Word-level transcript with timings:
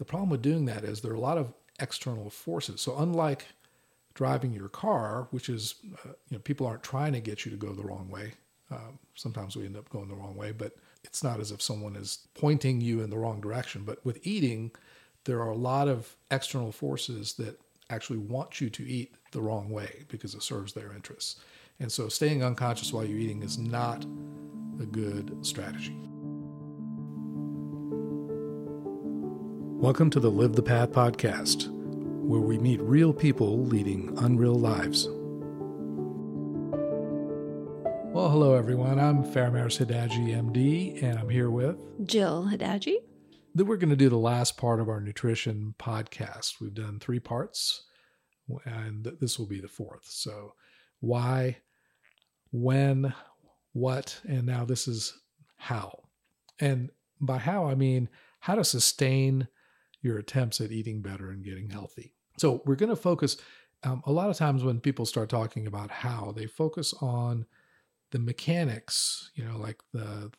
The 0.00 0.06
problem 0.06 0.30
with 0.30 0.40
doing 0.40 0.64
that 0.64 0.82
is 0.82 1.02
there 1.02 1.12
are 1.12 1.14
a 1.16 1.20
lot 1.20 1.36
of 1.36 1.52
external 1.78 2.30
forces. 2.30 2.80
So 2.80 2.96
unlike 2.96 3.44
driving 4.14 4.54
your 4.54 4.70
car, 4.70 5.28
which 5.30 5.50
is 5.50 5.74
uh, 6.02 6.12
you 6.30 6.38
know 6.38 6.38
people 6.38 6.66
aren't 6.66 6.82
trying 6.82 7.12
to 7.12 7.20
get 7.20 7.44
you 7.44 7.50
to 7.50 7.56
go 7.58 7.74
the 7.74 7.82
wrong 7.82 8.08
way. 8.08 8.32
Um, 8.70 8.98
sometimes 9.14 9.56
we 9.56 9.66
end 9.66 9.76
up 9.76 9.90
going 9.90 10.08
the 10.08 10.14
wrong 10.14 10.36
way, 10.36 10.52
but 10.52 10.74
it's 11.04 11.22
not 11.22 11.38
as 11.38 11.50
if 11.50 11.60
someone 11.60 11.96
is 11.96 12.26
pointing 12.32 12.80
you 12.80 13.02
in 13.02 13.10
the 13.10 13.18
wrong 13.18 13.42
direction. 13.42 13.82
But 13.84 14.02
with 14.02 14.26
eating, 14.26 14.70
there 15.24 15.42
are 15.42 15.50
a 15.50 15.54
lot 15.54 15.86
of 15.86 16.16
external 16.30 16.72
forces 16.72 17.34
that 17.34 17.60
actually 17.90 18.20
want 18.20 18.58
you 18.58 18.70
to 18.70 18.82
eat 18.82 19.14
the 19.32 19.42
wrong 19.42 19.68
way 19.68 20.04
because 20.08 20.34
it 20.34 20.42
serves 20.42 20.72
their 20.72 20.94
interests. 20.94 21.42
And 21.78 21.92
so 21.92 22.08
staying 22.08 22.42
unconscious 22.42 22.90
while 22.90 23.04
you're 23.04 23.18
eating 23.18 23.42
is 23.42 23.58
not 23.58 24.06
a 24.80 24.86
good 24.86 25.44
strategy. 25.44 26.09
Welcome 29.80 30.10
to 30.10 30.20
the 30.20 30.30
Live 30.30 30.52
the 30.52 30.62
Path 30.62 30.92
podcast, 30.92 31.70
where 31.70 32.42
we 32.42 32.58
meet 32.58 32.82
real 32.82 33.14
people 33.14 33.64
leading 33.64 34.12
unreal 34.18 34.56
lives. 34.56 35.08
Well, 38.12 38.28
hello 38.28 38.56
everyone. 38.56 39.00
I'm 39.00 39.24
Faramarz 39.24 39.82
Hidaji, 39.82 40.36
MD, 40.36 41.02
and 41.02 41.18
I'm 41.18 41.30
here 41.30 41.48
with 41.48 41.82
Jill 42.06 42.50
Hidaji. 42.52 42.96
Then 43.54 43.66
we're 43.66 43.78
going 43.78 43.88
to 43.88 43.96
do 43.96 44.10
the 44.10 44.18
last 44.18 44.58
part 44.58 44.80
of 44.80 44.90
our 44.90 45.00
nutrition 45.00 45.74
podcast. 45.78 46.60
We've 46.60 46.74
done 46.74 46.98
three 47.00 47.18
parts, 47.18 47.84
and 48.66 49.10
this 49.18 49.38
will 49.38 49.46
be 49.46 49.62
the 49.62 49.66
fourth. 49.66 50.04
So, 50.04 50.52
why, 51.00 51.56
when, 52.52 53.14
what, 53.72 54.20
and 54.28 54.44
now 54.44 54.66
this 54.66 54.86
is 54.86 55.18
how. 55.56 56.02
And 56.60 56.90
by 57.18 57.38
how, 57.38 57.66
I 57.66 57.74
mean 57.76 58.10
how 58.40 58.56
to 58.56 58.62
sustain 58.62 59.48
your 60.02 60.18
attempts 60.18 60.60
at 60.60 60.72
eating 60.72 61.02
better 61.02 61.30
and 61.30 61.44
getting 61.44 61.70
healthy. 61.70 62.14
So 62.38 62.62
we're 62.64 62.76
going 62.76 62.90
to 62.90 62.96
focus. 62.96 63.36
Um, 63.82 64.02
a 64.06 64.12
lot 64.12 64.30
of 64.30 64.36
times 64.36 64.62
when 64.62 64.80
people 64.80 65.06
start 65.06 65.28
talking 65.28 65.66
about 65.66 65.90
how, 65.90 66.32
they 66.36 66.46
focus 66.46 66.94
on 67.00 67.46
the 68.10 68.18
mechanics. 68.18 69.30
You 69.34 69.44
know, 69.44 69.58
like 69.58 69.80
the 69.92 70.30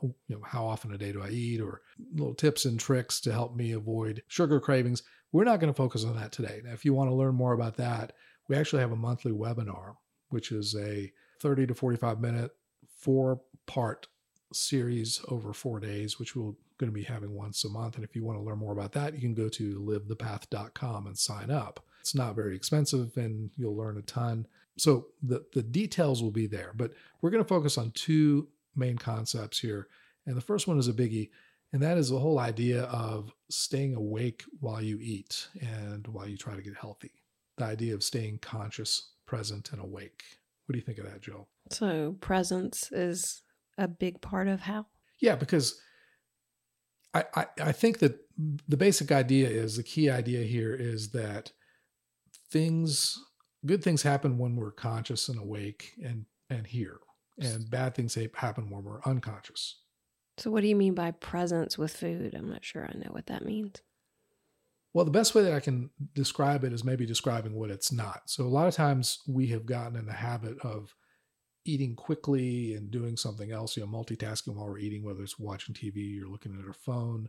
you 0.00 0.14
know 0.28 0.42
how 0.44 0.66
often 0.66 0.92
a 0.92 0.98
day 0.98 1.12
do 1.12 1.22
I 1.22 1.30
eat, 1.30 1.60
or 1.60 1.82
little 2.14 2.34
tips 2.34 2.64
and 2.64 2.78
tricks 2.78 3.20
to 3.22 3.32
help 3.32 3.56
me 3.56 3.72
avoid 3.72 4.22
sugar 4.28 4.60
cravings. 4.60 5.02
We're 5.32 5.44
not 5.44 5.60
going 5.60 5.72
to 5.72 5.76
focus 5.76 6.04
on 6.04 6.16
that 6.16 6.32
today. 6.32 6.60
Now, 6.64 6.72
if 6.72 6.84
you 6.84 6.94
want 6.94 7.10
to 7.10 7.14
learn 7.14 7.34
more 7.34 7.52
about 7.52 7.76
that, 7.76 8.12
we 8.48 8.56
actually 8.56 8.80
have 8.80 8.92
a 8.92 8.96
monthly 8.96 9.32
webinar, 9.32 9.96
which 10.30 10.52
is 10.52 10.74
a 10.74 11.12
30 11.40 11.66
to 11.66 11.74
45 11.74 12.20
minute, 12.20 12.50
four 12.98 13.40
part 13.66 14.06
series 14.52 15.20
over 15.28 15.52
four 15.52 15.80
days, 15.80 16.18
which 16.18 16.34
we're 16.34 16.52
going 16.78 16.90
to 16.90 16.92
be 16.92 17.02
having 17.02 17.34
once 17.34 17.64
a 17.64 17.68
month. 17.68 17.96
And 17.96 18.04
if 18.04 18.14
you 18.14 18.24
want 18.24 18.38
to 18.38 18.44
learn 18.44 18.58
more 18.58 18.72
about 18.72 18.92
that, 18.92 19.14
you 19.14 19.20
can 19.20 19.34
go 19.34 19.48
to 19.48 19.80
livethepath.com 19.80 21.06
and 21.06 21.18
sign 21.18 21.50
up. 21.50 21.84
It's 22.00 22.14
not 22.14 22.36
very 22.36 22.56
expensive 22.56 23.16
and 23.16 23.50
you'll 23.56 23.76
learn 23.76 23.98
a 23.98 24.02
ton. 24.02 24.46
So 24.78 25.08
the, 25.22 25.44
the 25.52 25.62
details 25.62 26.22
will 26.22 26.30
be 26.30 26.46
there, 26.46 26.72
but 26.76 26.92
we're 27.20 27.30
going 27.30 27.42
to 27.42 27.48
focus 27.48 27.76
on 27.76 27.90
two 27.90 28.48
main 28.76 28.96
concepts 28.96 29.58
here. 29.58 29.88
And 30.26 30.36
the 30.36 30.42
first 30.42 30.68
one 30.68 30.78
is 30.78 30.88
a 30.88 30.92
biggie, 30.92 31.30
and 31.72 31.82
that 31.82 31.98
is 31.98 32.10
the 32.10 32.18
whole 32.18 32.38
idea 32.38 32.84
of 32.84 33.32
staying 33.50 33.94
awake 33.94 34.44
while 34.60 34.80
you 34.80 34.98
eat 35.00 35.48
and 35.60 36.06
while 36.06 36.28
you 36.28 36.36
try 36.36 36.54
to 36.54 36.62
get 36.62 36.76
healthy. 36.76 37.12
The 37.56 37.64
idea 37.64 37.94
of 37.94 38.04
staying 38.04 38.38
conscious, 38.38 39.10
present, 39.26 39.72
and 39.72 39.80
awake. 39.80 40.22
What 40.66 40.74
do 40.74 40.78
you 40.78 40.84
think 40.84 40.98
of 40.98 41.06
that, 41.06 41.22
Jill? 41.22 41.48
So, 41.70 42.16
presence 42.20 42.92
is 42.92 43.42
a 43.78 43.88
big 43.88 44.20
part 44.20 44.48
of 44.48 44.60
how? 44.60 44.86
Yeah, 45.20 45.36
because 45.36 45.80
I, 47.14 47.24
I, 47.34 47.46
I 47.62 47.72
think 47.72 48.00
that 48.00 48.18
the 48.68 48.76
basic 48.76 49.10
idea 49.10 49.48
is 49.48 49.76
the 49.76 49.82
key 49.82 50.10
idea 50.10 50.44
here 50.44 50.74
is 50.74 51.10
that 51.10 51.52
things 52.50 53.18
good 53.66 53.82
things 53.82 54.02
happen 54.02 54.38
when 54.38 54.56
we're 54.56 54.70
conscious 54.70 55.28
and 55.28 55.38
awake 55.38 55.92
and 56.04 56.26
and 56.50 56.66
here 56.66 56.98
and 57.38 57.70
bad 57.70 57.94
things 57.94 58.16
happen 58.34 58.70
when 58.70 58.84
we're 58.84 59.02
unconscious. 59.04 59.80
So 60.38 60.50
what 60.50 60.62
do 60.62 60.68
you 60.68 60.76
mean 60.76 60.94
by 60.94 61.10
presence 61.10 61.76
with 61.76 61.92
food? 61.92 62.34
I'm 62.34 62.48
not 62.48 62.64
sure 62.64 62.84
i 62.88 62.96
know 62.96 63.10
what 63.10 63.26
that 63.26 63.44
means. 63.44 63.82
Well 64.94 65.04
the 65.04 65.10
best 65.10 65.34
way 65.34 65.42
that 65.42 65.54
i 65.54 65.60
can 65.60 65.90
describe 66.14 66.64
it 66.64 66.72
is 66.72 66.84
maybe 66.84 67.06
describing 67.06 67.54
what 67.54 67.70
it's 67.70 67.90
not. 67.90 68.22
So 68.26 68.44
a 68.44 68.48
lot 68.48 68.68
of 68.68 68.74
times 68.74 69.20
we 69.26 69.48
have 69.48 69.66
gotten 69.66 69.96
in 69.96 70.06
the 70.06 70.12
habit 70.12 70.58
of 70.62 70.94
eating 71.64 71.94
quickly 71.94 72.74
and 72.74 72.90
doing 72.90 73.16
something 73.16 73.50
else, 73.52 73.76
you 73.76 73.84
know, 73.84 73.88
multitasking 73.88 74.54
while 74.54 74.66
we're 74.66 74.78
eating, 74.78 75.04
whether 75.04 75.22
it's 75.22 75.38
watching 75.38 75.74
TV 75.74 76.22
or 76.22 76.28
looking 76.28 76.56
at 76.58 76.66
our 76.66 76.72
phone 76.72 77.28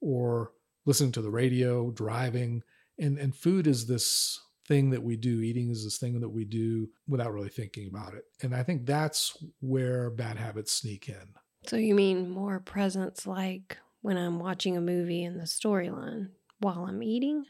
or 0.00 0.52
listening 0.86 1.12
to 1.12 1.22
the 1.22 1.30
radio, 1.30 1.90
driving. 1.90 2.62
And, 2.98 3.18
and 3.18 3.34
food 3.34 3.66
is 3.66 3.86
this 3.86 4.40
thing 4.66 4.90
that 4.90 5.02
we 5.02 5.16
do, 5.16 5.40
eating 5.40 5.70
is 5.70 5.84
this 5.84 5.98
thing 5.98 6.20
that 6.20 6.28
we 6.28 6.44
do 6.44 6.88
without 7.06 7.32
really 7.32 7.48
thinking 7.48 7.88
about 7.88 8.14
it. 8.14 8.24
And 8.42 8.54
I 8.54 8.62
think 8.62 8.86
that's 8.86 9.36
where 9.60 10.10
bad 10.10 10.38
habits 10.38 10.72
sneak 10.72 11.08
in. 11.08 11.34
So 11.66 11.76
you 11.76 11.94
mean 11.94 12.30
more 12.30 12.60
presence 12.60 13.26
like 13.26 13.78
when 14.02 14.16
I'm 14.16 14.38
watching 14.38 14.76
a 14.76 14.82
movie 14.82 15.24
in 15.24 15.38
the 15.38 15.44
storyline 15.44 16.28
while 16.60 16.86
I'm 16.86 17.02
eating? 17.02 17.46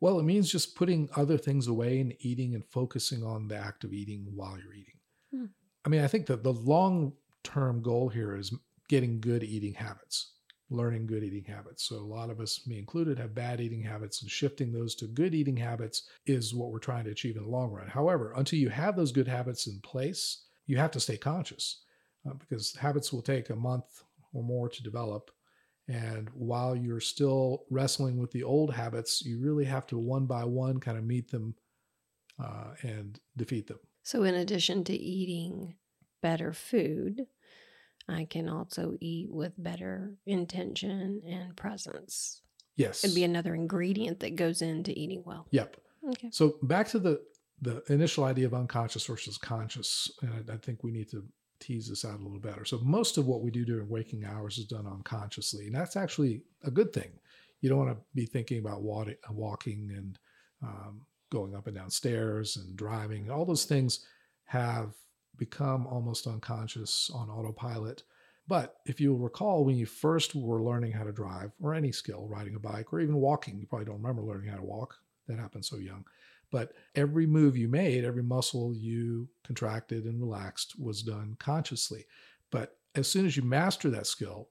Well, 0.00 0.18
it 0.18 0.24
means 0.24 0.50
just 0.50 0.74
putting 0.74 1.08
other 1.16 1.38
things 1.38 1.66
away 1.66 2.00
and 2.00 2.14
eating 2.20 2.54
and 2.54 2.64
focusing 2.64 3.22
on 3.22 3.48
the 3.48 3.56
act 3.56 3.84
of 3.84 3.92
eating 3.92 4.26
while 4.34 4.58
you're 4.58 4.74
eating. 4.74 4.93
Hmm. 5.34 5.46
I 5.84 5.88
mean, 5.88 6.02
I 6.02 6.06
think 6.06 6.26
that 6.26 6.42
the 6.42 6.52
long 6.52 7.12
term 7.42 7.82
goal 7.82 8.08
here 8.08 8.36
is 8.36 8.54
getting 8.88 9.20
good 9.20 9.42
eating 9.42 9.74
habits, 9.74 10.34
learning 10.70 11.06
good 11.06 11.24
eating 11.24 11.44
habits. 11.44 11.84
So, 11.84 11.96
a 11.96 11.98
lot 11.98 12.30
of 12.30 12.40
us, 12.40 12.66
me 12.66 12.78
included, 12.78 13.18
have 13.18 13.34
bad 13.34 13.60
eating 13.60 13.82
habits, 13.82 14.22
and 14.22 14.30
shifting 14.30 14.72
those 14.72 14.94
to 14.96 15.06
good 15.06 15.34
eating 15.34 15.56
habits 15.56 16.08
is 16.26 16.54
what 16.54 16.70
we're 16.70 16.78
trying 16.78 17.04
to 17.04 17.10
achieve 17.10 17.36
in 17.36 17.42
the 17.42 17.48
long 17.48 17.70
run. 17.70 17.88
However, 17.88 18.32
until 18.36 18.58
you 18.58 18.68
have 18.68 18.96
those 18.96 19.12
good 19.12 19.28
habits 19.28 19.66
in 19.66 19.80
place, 19.80 20.44
you 20.66 20.76
have 20.76 20.90
to 20.92 21.00
stay 21.00 21.16
conscious 21.16 21.82
uh, 22.28 22.34
because 22.34 22.74
habits 22.76 23.12
will 23.12 23.22
take 23.22 23.50
a 23.50 23.56
month 23.56 24.02
or 24.32 24.42
more 24.42 24.68
to 24.68 24.82
develop. 24.82 25.30
And 25.88 26.30
while 26.30 26.74
you're 26.74 27.00
still 27.00 27.64
wrestling 27.70 28.16
with 28.16 28.30
the 28.30 28.42
old 28.42 28.72
habits, 28.72 29.22
you 29.22 29.38
really 29.38 29.66
have 29.66 29.86
to 29.88 29.98
one 29.98 30.24
by 30.24 30.44
one 30.44 30.80
kind 30.80 30.96
of 30.96 31.04
meet 31.04 31.30
them 31.30 31.54
uh, 32.42 32.72
and 32.82 33.20
defeat 33.36 33.66
them. 33.66 33.78
So, 34.04 34.22
in 34.22 34.34
addition 34.34 34.84
to 34.84 34.92
eating 34.94 35.74
better 36.22 36.52
food, 36.52 37.26
I 38.08 38.26
can 38.26 38.48
also 38.48 38.96
eat 39.00 39.30
with 39.30 39.52
better 39.56 40.14
intention 40.26 41.22
and 41.26 41.56
presence. 41.56 42.42
Yes. 42.76 43.04
It'd 43.04 43.14
be 43.14 43.24
another 43.24 43.54
ingredient 43.54 44.20
that 44.20 44.36
goes 44.36 44.62
into 44.62 44.98
eating 44.98 45.22
well. 45.24 45.46
Yep. 45.50 45.76
Okay. 46.10 46.28
So 46.30 46.56
back 46.62 46.88
to 46.88 46.98
the 46.98 47.22
the 47.62 47.82
initial 47.88 48.24
idea 48.24 48.46
of 48.46 48.52
unconscious 48.52 49.06
versus 49.06 49.38
conscious, 49.38 50.10
and 50.22 50.32
I, 50.50 50.54
I 50.54 50.56
think 50.58 50.82
we 50.82 50.90
need 50.90 51.08
to 51.10 51.24
tease 51.60 51.88
this 51.88 52.04
out 52.04 52.20
a 52.20 52.22
little 52.22 52.40
better. 52.40 52.64
So 52.64 52.78
most 52.82 53.16
of 53.16 53.26
what 53.26 53.42
we 53.42 53.50
do 53.50 53.64
during 53.64 53.88
waking 53.88 54.24
hours 54.24 54.58
is 54.58 54.66
done 54.66 54.86
unconsciously, 54.86 55.66
and 55.66 55.74
that's 55.74 55.96
actually 55.96 56.42
a 56.64 56.70
good 56.70 56.92
thing. 56.92 57.12
You 57.60 57.70
don't 57.70 57.78
want 57.78 57.96
to 57.96 58.04
be 58.14 58.26
thinking 58.26 58.58
about 58.58 58.82
walking 58.82 59.90
and 59.96 60.18
um, 60.62 61.06
going 61.34 61.54
up 61.54 61.66
and 61.66 61.76
down 61.76 61.90
stairs 61.90 62.56
and 62.56 62.76
driving, 62.76 63.30
all 63.30 63.44
those 63.44 63.64
things 63.64 64.06
have 64.44 64.94
become 65.36 65.86
almost 65.86 66.28
unconscious 66.28 67.10
on 67.12 67.28
autopilot. 67.28 68.04
But 68.46 68.76
if 68.86 69.00
you 69.00 69.16
recall, 69.16 69.64
when 69.64 69.76
you 69.76 69.86
first 69.86 70.34
were 70.34 70.62
learning 70.62 70.92
how 70.92 71.02
to 71.02 71.12
drive, 71.12 71.50
or 71.60 71.74
any 71.74 71.90
skill, 71.90 72.28
riding 72.28 72.54
a 72.54 72.60
bike, 72.60 72.92
or 72.92 73.00
even 73.00 73.16
walking, 73.16 73.58
you 73.58 73.66
probably 73.66 73.86
don't 73.86 74.00
remember 74.02 74.22
learning 74.22 74.50
how 74.50 74.58
to 74.58 74.62
walk. 74.62 74.94
That 75.26 75.38
happened 75.38 75.64
so 75.64 75.78
young. 75.78 76.04
But 76.52 76.72
every 76.94 77.26
move 77.26 77.56
you 77.56 77.68
made, 77.68 78.04
every 78.04 78.22
muscle 78.22 78.74
you 78.76 79.28
contracted 79.44 80.04
and 80.04 80.20
relaxed 80.20 80.78
was 80.78 81.02
done 81.02 81.36
consciously. 81.40 82.06
But 82.50 82.76
as 82.94 83.08
soon 83.08 83.26
as 83.26 83.36
you 83.36 83.42
master 83.42 83.90
that 83.90 84.06
skill, 84.06 84.50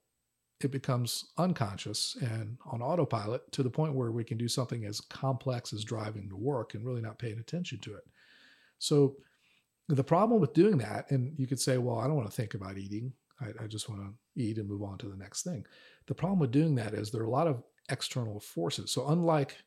it 0.66 0.72
becomes 0.72 1.26
unconscious 1.38 2.18
and 2.22 2.58
on 2.66 2.82
autopilot 2.82 3.52
to 3.52 3.64
the 3.64 3.70
point 3.70 3.94
where 3.94 4.12
we 4.12 4.24
can 4.24 4.38
do 4.38 4.48
something 4.48 4.86
as 4.86 5.02
complex 5.02 5.74
as 5.74 5.84
driving 5.84 6.30
to 6.30 6.36
work 6.36 6.74
and 6.74 6.86
really 6.86 7.02
not 7.02 7.20
paying 7.20 7.40
attention 7.40 7.80
to 7.80 7.96
it. 7.96 8.04
So 8.80 9.16
the 9.90 10.04
problem 10.04 10.40
with 10.40 10.54
doing 10.54 10.78
that, 10.80 11.10
and 11.12 11.38
you 11.38 11.48
could 11.48 11.60
say, 11.60 11.78
well, 11.78 12.00
I 12.00 12.08
don't 12.08 12.16
want 12.16 12.30
to 12.30 12.36
think 12.36 12.54
about 12.54 12.78
eating. 12.78 13.14
I, 13.42 13.64
I 13.64 13.68
just 13.68 13.90
want 13.90 14.02
to 14.02 14.42
eat 14.42 14.58
and 14.58 14.70
move 14.70 14.84
on 14.84 14.98
to 15.00 15.08
the 15.08 15.18
next 15.18 15.44
thing. 15.44 15.66
The 16.08 16.16
problem 16.16 16.40
with 16.40 16.52
doing 16.52 16.76
that 16.76 16.94
is 16.94 17.12
there 17.12 17.22
are 17.22 17.26
a 17.26 17.30
lot 17.30 17.48
of 17.48 17.64
external 17.90 18.40
forces. 18.40 18.92
So 18.92 19.08
unlike 19.10 19.58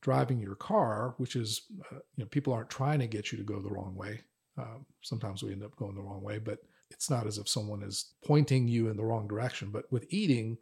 driving 0.00 0.40
your 0.40 0.54
car, 0.54 1.14
which 1.18 1.36
is, 1.36 1.62
uh, 1.92 1.96
you 2.16 2.24
know, 2.24 2.28
people 2.28 2.52
aren't 2.52 2.70
trying 2.70 3.00
to 3.00 3.06
get 3.06 3.32
you 3.32 3.38
to 3.38 3.44
go 3.44 3.60
the 3.60 3.70
wrong 3.70 3.94
way. 3.94 4.20
Um, 4.56 4.86
sometimes 5.02 5.42
we 5.42 5.52
end 5.52 5.62
up 5.62 5.76
going 5.76 5.94
the 5.94 6.02
wrong 6.02 6.22
way, 6.22 6.38
but 6.38 6.58
it's 6.90 7.10
not 7.10 7.26
as 7.26 7.38
if 7.38 7.48
someone 7.48 7.82
is 7.82 8.12
pointing 8.24 8.68
you 8.68 8.88
in 8.88 8.96
the 8.96 9.04
wrong 9.04 9.26
direction. 9.26 9.70
But 9.70 9.90
with 9.90 10.06
eating, 10.10 10.58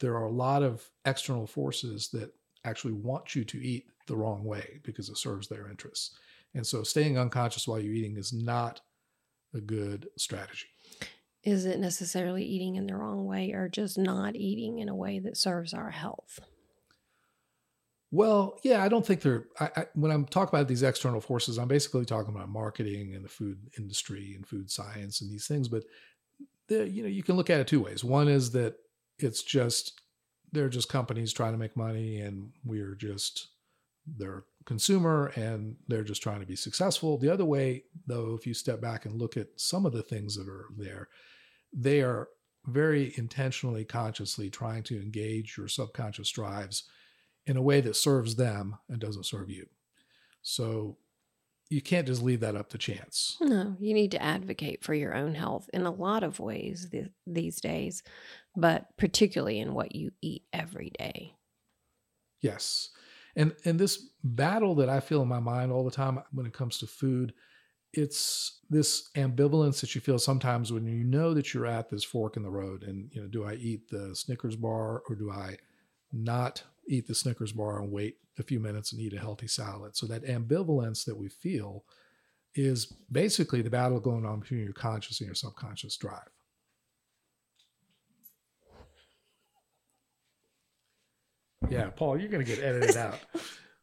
there 0.00 0.16
are 0.16 0.24
a 0.26 0.30
lot 0.30 0.62
of 0.62 0.88
external 1.04 1.46
forces 1.46 2.08
that 2.12 2.34
actually 2.64 2.94
want 2.94 3.34
you 3.34 3.44
to 3.44 3.58
eat 3.64 3.86
the 4.06 4.16
wrong 4.16 4.44
way 4.44 4.80
because 4.82 5.08
it 5.08 5.18
serves 5.18 5.48
their 5.48 5.68
interests. 5.68 6.16
And 6.54 6.66
so 6.66 6.82
staying 6.82 7.18
unconscious 7.18 7.68
while 7.68 7.78
you're 7.78 7.94
eating 7.94 8.16
is 8.16 8.32
not 8.32 8.80
a 9.54 9.60
good 9.60 10.08
strategy. 10.16 10.66
Is 11.44 11.64
it 11.64 11.78
necessarily 11.78 12.44
eating 12.44 12.76
in 12.76 12.86
the 12.86 12.96
wrong 12.96 13.24
way 13.24 13.52
or 13.52 13.68
just 13.68 13.96
not 13.96 14.34
eating 14.36 14.80
in 14.80 14.88
a 14.88 14.94
way 14.94 15.18
that 15.20 15.36
serves 15.36 15.72
our 15.72 15.90
health? 15.90 16.40
Well, 18.10 18.58
yeah, 18.64 18.82
I 18.82 18.88
don't 18.88 19.04
think 19.04 19.20
they're. 19.20 19.44
I, 19.60 19.70
I, 19.76 19.86
when 19.94 20.10
I'm 20.10 20.24
talking 20.24 20.56
about 20.56 20.68
these 20.68 20.82
external 20.82 21.20
forces, 21.20 21.58
I'm 21.58 21.68
basically 21.68 22.06
talking 22.06 22.34
about 22.34 22.48
marketing 22.48 23.14
and 23.14 23.24
the 23.24 23.28
food 23.28 23.58
industry 23.78 24.32
and 24.34 24.46
food 24.46 24.70
science 24.70 25.20
and 25.20 25.30
these 25.30 25.46
things. 25.46 25.68
But 25.68 25.84
you 26.70 27.02
know, 27.02 27.08
you 27.08 27.22
can 27.22 27.36
look 27.36 27.50
at 27.50 27.60
it 27.60 27.66
two 27.66 27.82
ways. 27.82 28.04
One 28.04 28.28
is 28.28 28.52
that 28.52 28.76
it's 29.18 29.42
just 29.42 30.00
they're 30.52 30.70
just 30.70 30.88
companies 30.88 31.32
trying 31.32 31.52
to 31.52 31.58
make 31.58 31.76
money, 31.76 32.20
and 32.20 32.50
we're 32.64 32.94
just 32.94 33.48
their 34.06 34.44
consumer, 34.64 35.30
and 35.36 35.76
they're 35.86 36.02
just 36.02 36.22
trying 36.22 36.40
to 36.40 36.46
be 36.46 36.56
successful. 36.56 37.18
The 37.18 37.32
other 37.32 37.44
way, 37.44 37.84
though, 38.06 38.34
if 38.38 38.46
you 38.46 38.54
step 38.54 38.80
back 38.80 39.04
and 39.04 39.20
look 39.20 39.36
at 39.36 39.48
some 39.56 39.84
of 39.84 39.92
the 39.92 40.02
things 40.02 40.34
that 40.36 40.48
are 40.48 40.66
there, 40.78 41.08
they 41.74 42.00
are 42.00 42.28
very 42.64 43.12
intentionally, 43.16 43.84
consciously 43.84 44.48
trying 44.48 44.82
to 44.84 44.96
engage 44.96 45.58
your 45.58 45.68
subconscious 45.68 46.30
drives 46.30 46.84
in 47.48 47.56
a 47.56 47.62
way 47.62 47.80
that 47.80 47.96
serves 47.96 48.36
them 48.36 48.76
and 48.88 49.00
doesn't 49.00 49.26
serve 49.26 49.50
you. 49.50 49.66
So 50.42 50.98
you 51.70 51.82
can't 51.82 52.06
just 52.06 52.22
leave 52.22 52.40
that 52.40 52.56
up 52.56 52.68
to 52.70 52.78
chance. 52.78 53.36
No, 53.40 53.74
you 53.80 53.94
need 53.94 54.12
to 54.12 54.22
advocate 54.22 54.84
for 54.84 54.94
your 54.94 55.14
own 55.14 55.34
health 55.34 55.68
in 55.72 55.82
a 55.82 55.90
lot 55.90 56.22
of 56.22 56.38
ways 56.38 56.88
th- 56.90 57.10
these 57.26 57.60
days, 57.60 58.02
but 58.54 58.86
particularly 58.96 59.58
in 59.58 59.74
what 59.74 59.94
you 59.94 60.12
eat 60.22 60.44
every 60.52 60.90
day. 60.98 61.34
Yes. 62.40 62.90
And 63.34 63.54
and 63.64 63.78
this 63.78 64.10
battle 64.24 64.74
that 64.76 64.88
I 64.88 65.00
feel 65.00 65.22
in 65.22 65.28
my 65.28 65.40
mind 65.40 65.72
all 65.72 65.84
the 65.84 65.90
time 65.90 66.20
when 66.32 66.46
it 66.46 66.52
comes 66.52 66.78
to 66.78 66.86
food, 66.86 67.34
it's 67.92 68.60
this 68.70 69.10
ambivalence 69.16 69.80
that 69.80 69.94
you 69.94 70.00
feel 70.00 70.18
sometimes 70.18 70.72
when 70.72 70.86
you 70.86 71.04
know 71.04 71.34
that 71.34 71.52
you're 71.54 71.66
at 71.66 71.88
this 71.88 72.04
fork 72.04 72.36
in 72.36 72.42
the 72.42 72.50
road 72.50 72.82
and 72.82 73.10
you 73.12 73.20
know 73.20 73.28
do 73.28 73.44
I 73.44 73.54
eat 73.54 73.88
the 73.88 74.14
Snickers 74.14 74.56
bar 74.56 75.02
or 75.08 75.14
do 75.14 75.30
I 75.30 75.56
not 76.12 76.62
eat 76.88 77.06
the 77.06 77.14
Snickers 77.14 77.52
bar 77.52 77.80
and 77.80 77.92
wait 77.92 78.16
a 78.38 78.42
few 78.42 78.60
minutes 78.60 78.92
and 78.92 79.00
eat 79.00 79.12
a 79.14 79.18
healthy 79.18 79.46
salad. 79.46 79.96
So 79.96 80.06
that 80.06 80.24
ambivalence 80.24 81.04
that 81.04 81.16
we 81.16 81.28
feel 81.28 81.84
is 82.54 82.86
basically 83.12 83.62
the 83.62 83.70
battle 83.70 84.00
going 84.00 84.24
on 84.24 84.40
between 84.40 84.64
your 84.64 84.72
conscious 84.72 85.20
and 85.20 85.26
your 85.26 85.34
subconscious 85.34 85.96
drive. 85.96 86.28
Yeah, 91.68 91.90
Paul, 91.90 92.18
you're 92.18 92.30
going 92.30 92.44
to 92.44 92.50
get 92.50 92.64
edited 92.64 92.96
out. 92.96 93.18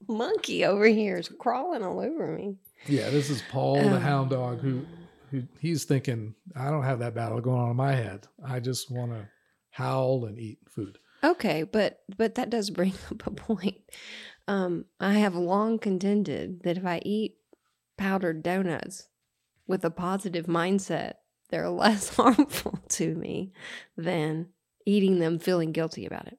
Monkey 0.07 0.66
over 0.66 0.88
here 0.88 1.18
is 1.18 1.30
crawling 1.40 1.84
all 1.84 2.00
over 2.00 2.28
me. 2.28 2.56
Yeah, 2.88 3.10
this 3.10 3.30
is 3.30 3.42
Paul 3.50 3.75
the 3.75 3.96
um, 3.96 4.02
hound 4.02 4.30
dog 4.30 4.60
who 4.60 4.86
who 5.31 5.44
he's 5.60 5.86
thinking, 5.86 6.36
I 6.56 6.69
don't 6.69 6.84
have 6.84 7.00
that 7.00 7.16
battle 7.16 7.42
going 7.42 7.60
on 7.60 7.72
in 7.72 7.75
my 7.75 7.94
head. 7.94 8.28
I 8.46 8.60
just 8.60 8.92
want 8.92 9.12
to 9.12 9.28
howl 9.72 10.25
and 10.25 10.38
eat 10.38 10.60
food. 10.69 10.98
Okay, 11.25 11.63
but 11.63 12.04
but 12.18 12.36
that 12.36 12.50
does 12.50 12.69
bring 12.72 12.94
up 13.12 13.25
a 13.25 13.31
point. 13.31 13.81
Um, 14.48 14.86
I 15.00 15.13
have 15.13 15.36
long 15.36 15.80
contended 15.80 16.62
that 16.63 16.77
if 16.77 16.86
I 16.86 17.01
eat 17.04 17.38
powdered 17.98 18.44
donuts 18.44 19.07
with 19.68 19.83
a 19.83 19.89
positive 19.89 20.45
mindset, 20.45 21.13
they're 21.50 21.69
less 21.69 22.16
harmful 22.16 22.80
to 22.89 23.16
me 23.16 23.54
than 23.98 24.50
eating 24.86 25.19
them 25.19 25.39
feeling 25.39 25.72
guilty 25.72 26.06
about 26.06 26.27
it. 26.27 26.38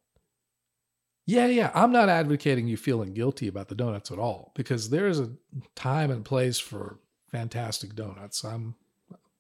Yeah, 1.29 1.47
yeah. 1.47 1.73
I'm 1.75 1.91
not 1.91 2.09
advocating 2.09 2.69
you 2.69 2.77
feeling 2.77 3.13
guilty 3.13 3.49
about 3.49 3.67
the 3.67 3.75
donuts 3.75 4.13
at 4.13 4.19
all 4.21 4.53
because 4.55 4.91
there 4.91 5.09
is 5.09 5.19
a 5.19 5.33
time 5.75 6.13
and 6.13 6.25
place 6.25 6.61
for 6.61 7.01
fantastic 7.33 7.97
donuts. 7.97 8.45
I'm 8.45 8.77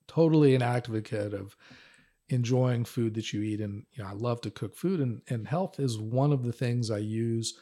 totally 0.09 0.57
an 0.57 0.63
advocate 0.63 1.33
of 1.33 1.57
enjoying 2.29 2.85
food 2.85 3.15
that 3.15 3.33
you 3.33 3.43
eat. 3.43 3.61
And 3.61 3.85
you 3.93 4.03
know 4.03 4.11
i 4.11 4.13
love 4.13 4.41
to 4.43 4.51
cook 4.51 4.77
food 4.77 5.01
and, 5.01 5.21
and 5.29 5.47
health 5.47 5.79
is 5.79 5.99
one 5.99 6.33
of 6.33 6.43
the 6.43 6.53
things 6.53 6.91
i 6.91 6.99
use 6.99 7.59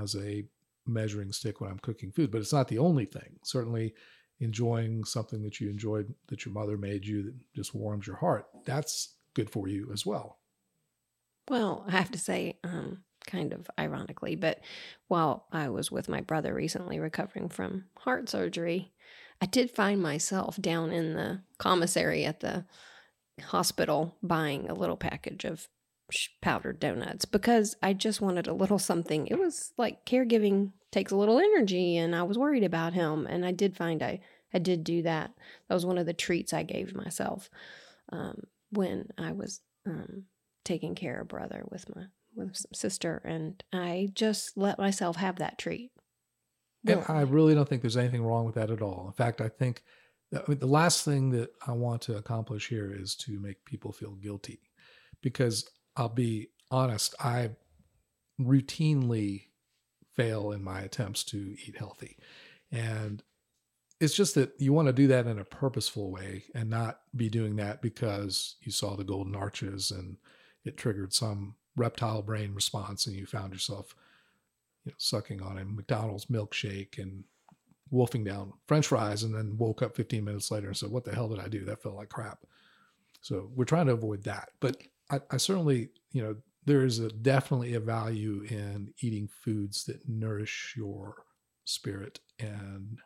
as 0.00 0.14
a 0.16 0.44
measuring 0.86 1.32
stick 1.32 1.60
when 1.60 1.70
i'm 1.70 1.78
cooking 1.78 2.10
food 2.10 2.30
but 2.30 2.40
it's 2.40 2.52
not 2.52 2.68
the 2.68 2.78
only 2.78 3.04
thing. 3.04 3.38
Certainly 3.44 3.94
enjoying 4.40 5.04
something 5.04 5.42
that 5.42 5.60
you 5.60 5.68
enjoyed 5.68 6.14
that 6.28 6.44
your 6.44 6.54
mother 6.54 6.78
made 6.78 7.04
you 7.04 7.22
that 7.24 7.34
just 7.54 7.74
warms 7.74 8.06
your 8.06 8.16
heart 8.16 8.46
that's 8.64 9.16
good 9.34 9.50
for 9.50 9.68
you 9.68 9.88
as 9.92 10.06
well. 10.06 10.38
Well 11.48 11.84
i 11.88 11.92
have 11.92 12.10
to 12.12 12.18
say 12.18 12.58
um, 12.64 13.02
kind 13.26 13.52
of 13.52 13.68
ironically 13.78 14.36
but 14.36 14.60
while 15.08 15.46
i 15.52 15.68
was 15.68 15.90
with 15.90 16.08
my 16.08 16.20
brother 16.20 16.54
recently 16.54 16.98
recovering 16.98 17.48
from 17.48 17.84
heart 17.98 18.28
surgery 18.28 18.92
i 19.42 19.46
did 19.46 19.70
find 19.70 20.00
myself 20.00 20.56
down 20.60 20.90
in 20.90 21.14
the 21.14 21.42
commissary 21.58 22.24
at 22.24 22.40
the 22.40 22.64
hospital 23.40 24.16
buying 24.22 24.68
a 24.68 24.74
little 24.74 24.96
package 24.96 25.44
of 25.44 25.68
powdered 26.40 26.80
donuts 26.80 27.24
because 27.24 27.76
I 27.82 27.92
just 27.92 28.20
wanted 28.20 28.46
a 28.46 28.52
little 28.52 28.78
something. 28.78 29.26
It 29.28 29.38
was 29.38 29.72
like 29.76 30.04
caregiving 30.04 30.72
takes 30.90 31.12
a 31.12 31.16
little 31.16 31.38
energy 31.38 31.96
and 31.96 32.16
I 32.16 32.24
was 32.24 32.38
worried 32.38 32.64
about 32.64 32.94
him 32.94 33.26
and 33.26 33.44
I 33.44 33.52
did 33.52 33.76
find 33.76 34.02
I 34.02 34.20
I 34.52 34.58
did 34.58 34.82
do 34.82 35.02
that. 35.02 35.30
That 35.68 35.74
was 35.74 35.86
one 35.86 35.98
of 35.98 36.06
the 36.06 36.12
treats 36.12 36.52
I 36.52 36.64
gave 36.64 36.94
myself 36.94 37.48
um, 38.10 38.42
when 38.70 39.08
I 39.16 39.30
was 39.32 39.60
um, 39.86 40.24
taking 40.64 40.96
care 40.96 41.20
of 41.20 41.28
brother 41.28 41.64
with 41.70 41.94
my 41.94 42.06
with 42.34 42.64
sister 42.72 43.22
and 43.24 43.62
I 43.72 44.08
just 44.14 44.56
let 44.56 44.78
myself 44.78 45.16
have 45.16 45.36
that 45.36 45.58
treat. 45.58 45.92
And 46.86 47.04
I 47.08 47.20
really 47.22 47.54
don't 47.54 47.68
think 47.68 47.82
there's 47.82 47.96
anything 47.96 48.24
wrong 48.24 48.46
with 48.46 48.54
that 48.54 48.70
at 48.70 48.82
all. 48.82 49.04
In 49.06 49.12
fact, 49.12 49.40
I 49.40 49.48
think 49.48 49.82
the 50.30 50.66
last 50.66 51.04
thing 51.04 51.30
that 51.30 51.50
I 51.66 51.72
want 51.72 52.02
to 52.02 52.16
accomplish 52.16 52.68
here 52.68 52.92
is 52.92 53.14
to 53.16 53.40
make 53.40 53.64
people 53.64 53.92
feel 53.92 54.12
guilty 54.12 54.60
because 55.22 55.68
I'll 55.96 56.08
be 56.08 56.50
honest, 56.70 57.14
I 57.20 57.50
routinely 58.40 59.46
fail 60.14 60.52
in 60.52 60.62
my 60.62 60.80
attempts 60.80 61.24
to 61.24 61.56
eat 61.66 61.76
healthy. 61.76 62.16
And 62.70 63.22
it's 64.00 64.14
just 64.14 64.34
that 64.36 64.52
you 64.58 64.72
want 64.72 64.86
to 64.86 64.92
do 64.92 65.08
that 65.08 65.26
in 65.26 65.38
a 65.38 65.44
purposeful 65.44 66.10
way 66.10 66.44
and 66.54 66.70
not 66.70 67.00
be 67.14 67.28
doing 67.28 67.56
that 67.56 67.82
because 67.82 68.56
you 68.62 68.72
saw 68.72 68.96
the 68.96 69.04
golden 69.04 69.34
arches 69.34 69.90
and 69.90 70.16
it 70.64 70.76
triggered 70.76 71.12
some 71.12 71.56
reptile 71.76 72.22
brain 72.22 72.54
response 72.54 73.06
and 73.06 73.16
you 73.16 73.26
found 73.26 73.52
yourself 73.52 73.94
you 74.84 74.92
know, 74.92 74.96
sucking 74.98 75.42
on 75.42 75.58
a 75.58 75.64
McDonald's 75.64 76.26
milkshake 76.26 76.98
and 76.98 77.24
wolfing 77.90 78.24
down 78.24 78.52
french 78.66 78.86
fries 78.86 79.22
and 79.22 79.34
then 79.34 79.56
woke 79.58 79.82
up 79.82 79.96
15 79.96 80.24
minutes 80.24 80.50
later 80.50 80.68
and 80.68 80.76
said, 80.76 80.90
What 80.90 81.04
the 81.04 81.14
hell 81.14 81.28
did 81.28 81.40
I 81.40 81.48
do? 81.48 81.64
That 81.64 81.82
felt 81.82 81.96
like 81.96 82.08
crap. 82.08 82.38
So 83.20 83.50
we're 83.54 83.64
trying 83.64 83.86
to 83.86 83.92
avoid 83.92 84.24
that. 84.24 84.50
But 84.60 84.76
I, 85.10 85.20
I 85.30 85.36
certainly, 85.36 85.90
you 86.12 86.22
know, 86.22 86.36
there 86.64 86.84
is 86.84 86.98
a, 86.98 87.08
definitely 87.08 87.74
a 87.74 87.80
value 87.80 88.44
in 88.48 88.92
eating 89.00 89.28
foods 89.28 89.84
that 89.84 90.08
nourish 90.08 90.74
your 90.76 91.24
spirit. 91.64 92.20
And 92.38 92.98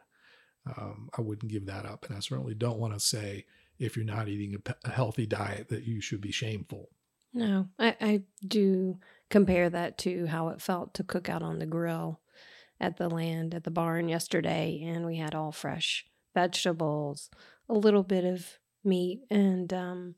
um, 0.76 1.08
I 1.16 1.20
wouldn't 1.20 1.50
give 1.50 1.66
that 1.66 1.86
up. 1.86 2.06
And 2.06 2.16
I 2.16 2.20
certainly 2.20 2.54
don't 2.54 2.78
want 2.78 2.94
to 2.94 3.00
say 3.00 3.46
if 3.78 3.96
you're 3.96 4.04
not 4.04 4.28
eating 4.28 4.56
a, 4.66 4.74
a 4.84 4.90
healthy 4.90 5.26
diet 5.26 5.68
that 5.68 5.84
you 5.84 6.00
should 6.00 6.20
be 6.20 6.32
shameful. 6.32 6.90
No, 7.32 7.68
I, 7.78 7.96
I 8.00 8.22
do 8.46 8.98
compare 9.28 9.68
that 9.68 9.98
to 9.98 10.26
how 10.26 10.48
it 10.48 10.62
felt 10.62 10.94
to 10.94 11.02
cook 11.02 11.28
out 11.28 11.42
on 11.42 11.58
the 11.58 11.66
grill 11.66 12.20
at 12.84 12.98
the 12.98 13.08
land 13.08 13.54
at 13.54 13.64
the 13.64 13.70
barn 13.70 14.08
yesterday, 14.08 14.80
and 14.84 15.06
we 15.06 15.16
had 15.16 15.34
all 15.34 15.52
fresh 15.52 16.04
vegetables, 16.34 17.30
a 17.68 17.72
little 17.72 18.02
bit 18.02 18.24
of 18.24 18.58
meat, 18.84 19.20
and 19.30 19.72
um, 19.72 20.14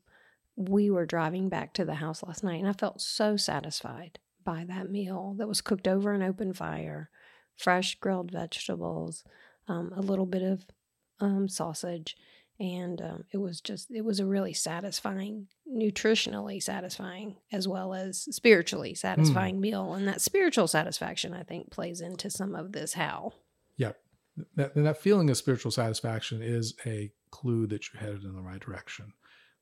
we 0.57 0.89
were 0.89 1.05
driving 1.05 1.47
back 1.47 1.73
to 1.73 1.85
the 1.85 1.95
house 1.95 2.21
last 2.23 2.43
night, 2.43 2.59
and 2.59 2.67
I 2.67 2.73
felt 2.73 2.99
so 2.99 3.37
satisfied 3.37 4.19
by 4.43 4.65
that 4.67 4.91
meal 4.91 5.35
that 5.37 5.47
was 5.47 5.61
cooked 5.61 5.87
over 5.87 6.11
an 6.11 6.21
open 6.21 6.53
fire, 6.53 7.09
fresh 7.55 7.95
grilled 7.95 8.31
vegetables, 8.31 9.23
um, 9.69 9.93
a 9.95 10.01
little 10.01 10.25
bit 10.25 10.43
of 10.43 10.65
um, 11.21 11.47
sausage, 11.47 12.17
and 12.59 13.01
um, 13.01 13.23
it 13.31 13.37
was 13.37 13.61
just 13.61 13.91
it 13.91 14.03
was 14.03 14.19
a 14.19 14.25
really 14.25 14.53
satisfying 14.53 15.47
nutritionally 15.71 16.61
satisfying 16.61 17.35
as 17.51 17.67
well 17.67 17.93
as 17.93 18.23
spiritually 18.35 18.95
satisfying 18.95 19.57
mm. 19.57 19.61
meal 19.61 19.93
and 19.93 20.07
that 20.07 20.21
spiritual 20.21 20.67
satisfaction 20.67 21.33
i 21.33 21.43
think 21.43 21.69
plays 21.69 22.01
into 22.01 22.29
some 22.29 22.55
of 22.55 22.71
this 22.71 22.93
how. 22.93 23.33
Yeah. 23.77 23.93
That, 24.55 24.75
that 24.75 25.01
feeling 25.01 25.29
of 25.29 25.37
spiritual 25.37 25.71
satisfaction 25.71 26.41
is 26.43 26.75
a 26.85 27.11
clue 27.31 27.65
that 27.67 27.91
you're 27.91 28.01
headed 28.01 28.23
in 28.23 28.35
the 28.35 28.41
right 28.41 28.59
direction 28.59 29.13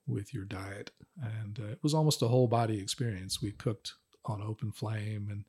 with 0.08 0.34
your 0.34 0.44
diet 0.44 0.92
and 1.22 1.60
uh, 1.60 1.72
it 1.72 1.80
was 1.82 1.94
almost 1.94 2.22
a 2.22 2.28
whole 2.28 2.48
body 2.48 2.80
experience. 2.80 3.42
We 3.42 3.52
cooked 3.52 3.94
on 4.26 4.42
open 4.42 4.72
flame 4.72 5.28
and 5.30 5.46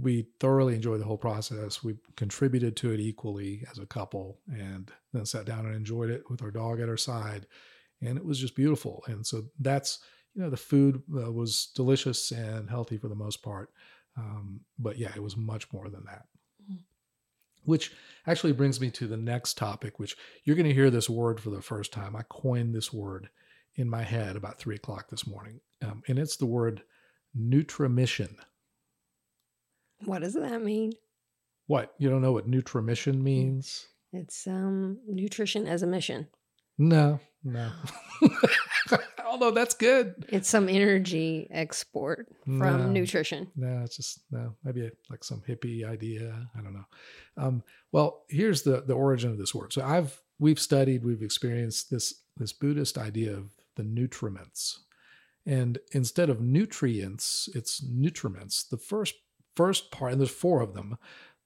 we 0.00 0.28
thoroughly 0.38 0.74
enjoyed 0.74 1.00
the 1.00 1.04
whole 1.04 1.18
process. 1.18 1.82
We 1.82 1.96
contributed 2.16 2.76
to 2.76 2.92
it 2.92 3.00
equally 3.00 3.66
as 3.70 3.78
a 3.78 3.86
couple 3.86 4.38
and 4.46 4.90
then 5.12 5.26
sat 5.26 5.44
down 5.44 5.66
and 5.66 5.74
enjoyed 5.74 6.10
it 6.10 6.22
with 6.30 6.42
our 6.42 6.50
dog 6.50 6.80
at 6.80 6.88
our 6.88 6.96
side. 6.96 7.46
And 8.00 8.16
it 8.16 8.24
was 8.24 8.38
just 8.38 8.54
beautiful. 8.54 9.02
And 9.08 9.26
so 9.26 9.46
that's, 9.58 9.98
you 10.34 10.42
know, 10.42 10.50
the 10.50 10.56
food 10.56 11.02
uh, 11.16 11.32
was 11.32 11.72
delicious 11.74 12.30
and 12.30 12.70
healthy 12.70 12.96
for 12.96 13.08
the 13.08 13.16
most 13.16 13.42
part. 13.42 13.70
Um, 14.16 14.60
but 14.78 14.98
yeah, 14.98 15.10
it 15.16 15.22
was 15.22 15.36
much 15.36 15.72
more 15.72 15.88
than 15.88 16.04
that. 16.04 16.26
Mm-hmm. 16.62 16.82
Which 17.64 17.92
actually 18.26 18.52
brings 18.52 18.80
me 18.80 18.90
to 18.92 19.08
the 19.08 19.16
next 19.16 19.56
topic, 19.56 19.98
which 19.98 20.16
you're 20.44 20.56
going 20.56 20.68
to 20.68 20.74
hear 20.74 20.90
this 20.90 21.10
word 21.10 21.40
for 21.40 21.50
the 21.50 21.62
first 21.62 21.92
time. 21.92 22.14
I 22.14 22.22
coined 22.28 22.72
this 22.72 22.92
word 22.92 23.30
in 23.74 23.88
my 23.88 24.02
head 24.02 24.36
about 24.36 24.58
three 24.58 24.76
o'clock 24.76 25.08
this 25.08 25.26
morning. 25.26 25.60
Um, 25.82 26.02
and 26.06 26.18
it's 26.18 26.36
the 26.36 26.46
word 26.46 26.82
nutrimission 27.36 28.36
What 30.04 30.22
does 30.22 30.34
that 30.34 30.62
mean? 30.62 30.92
What? 31.66 31.94
You 31.98 32.08
don't 32.08 32.22
know 32.22 32.32
what 32.32 32.48
nutrition 32.48 33.22
means? 33.22 33.86
It's 34.12 34.46
um 34.46 34.98
nutrition 35.06 35.66
as 35.66 35.82
a 35.82 35.86
mission. 35.86 36.28
No, 36.78 37.20
no. 37.44 37.70
Although 39.26 39.50
that's 39.50 39.74
good. 39.74 40.24
It's 40.28 40.48
some 40.48 40.68
energy 40.68 41.46
export 41.50 42.28
from 42.44 42.58
No. 42.58 42.88
nutrition. 42.90 43.48
No, 43.56 43.82
it's 43.84 43.96
just 43.96 44.20
no. 44.30 44.54
Maybe 44.64 44.90
like 45.10 45.22
some 45.22 45.42
hippie 45.46 45.84
idea. 45.84 46.48
I 46.56 46.60
don't 46.62 46.72
know. 46.74 46.86
Um, 47.36 47.62
well, 47.92 48.24
here's 48.28 48.62
the 48.62 48.80
the 48.82 48.94
origin 48.94 49.30
of 49.30 49.38
this 49.38 49.54
word. 49.54 49.72
So 49.72 49.82
I've 49.84 50.20
we've 50.38 50.58
studied, 50.60 51.04
we've 51.04 51.22
experienced 51.22 51.90
this 51.90 52.22
this 52.36 52.52
Buddhist 52.52 52.96
idea 52.96 53.32
of 53.34 53.50
the 53.76 53.82
nutriments, 53.82 54.78
and 55.44 55.78
instead 55.92 56.30
of 56.30 56.40
nutrients, 56.40 57.48
it's 57.54 57.84
nutriments. 57.84 58.66
The 58.68 58.78
first 58.78 59.14
first 59.58 59.90
part, 59.90 60.12
and 60.12 60.20
there's 60.20 60.30
four 60.30 60.60
of 60.60 60.74
them. 60.74 60.96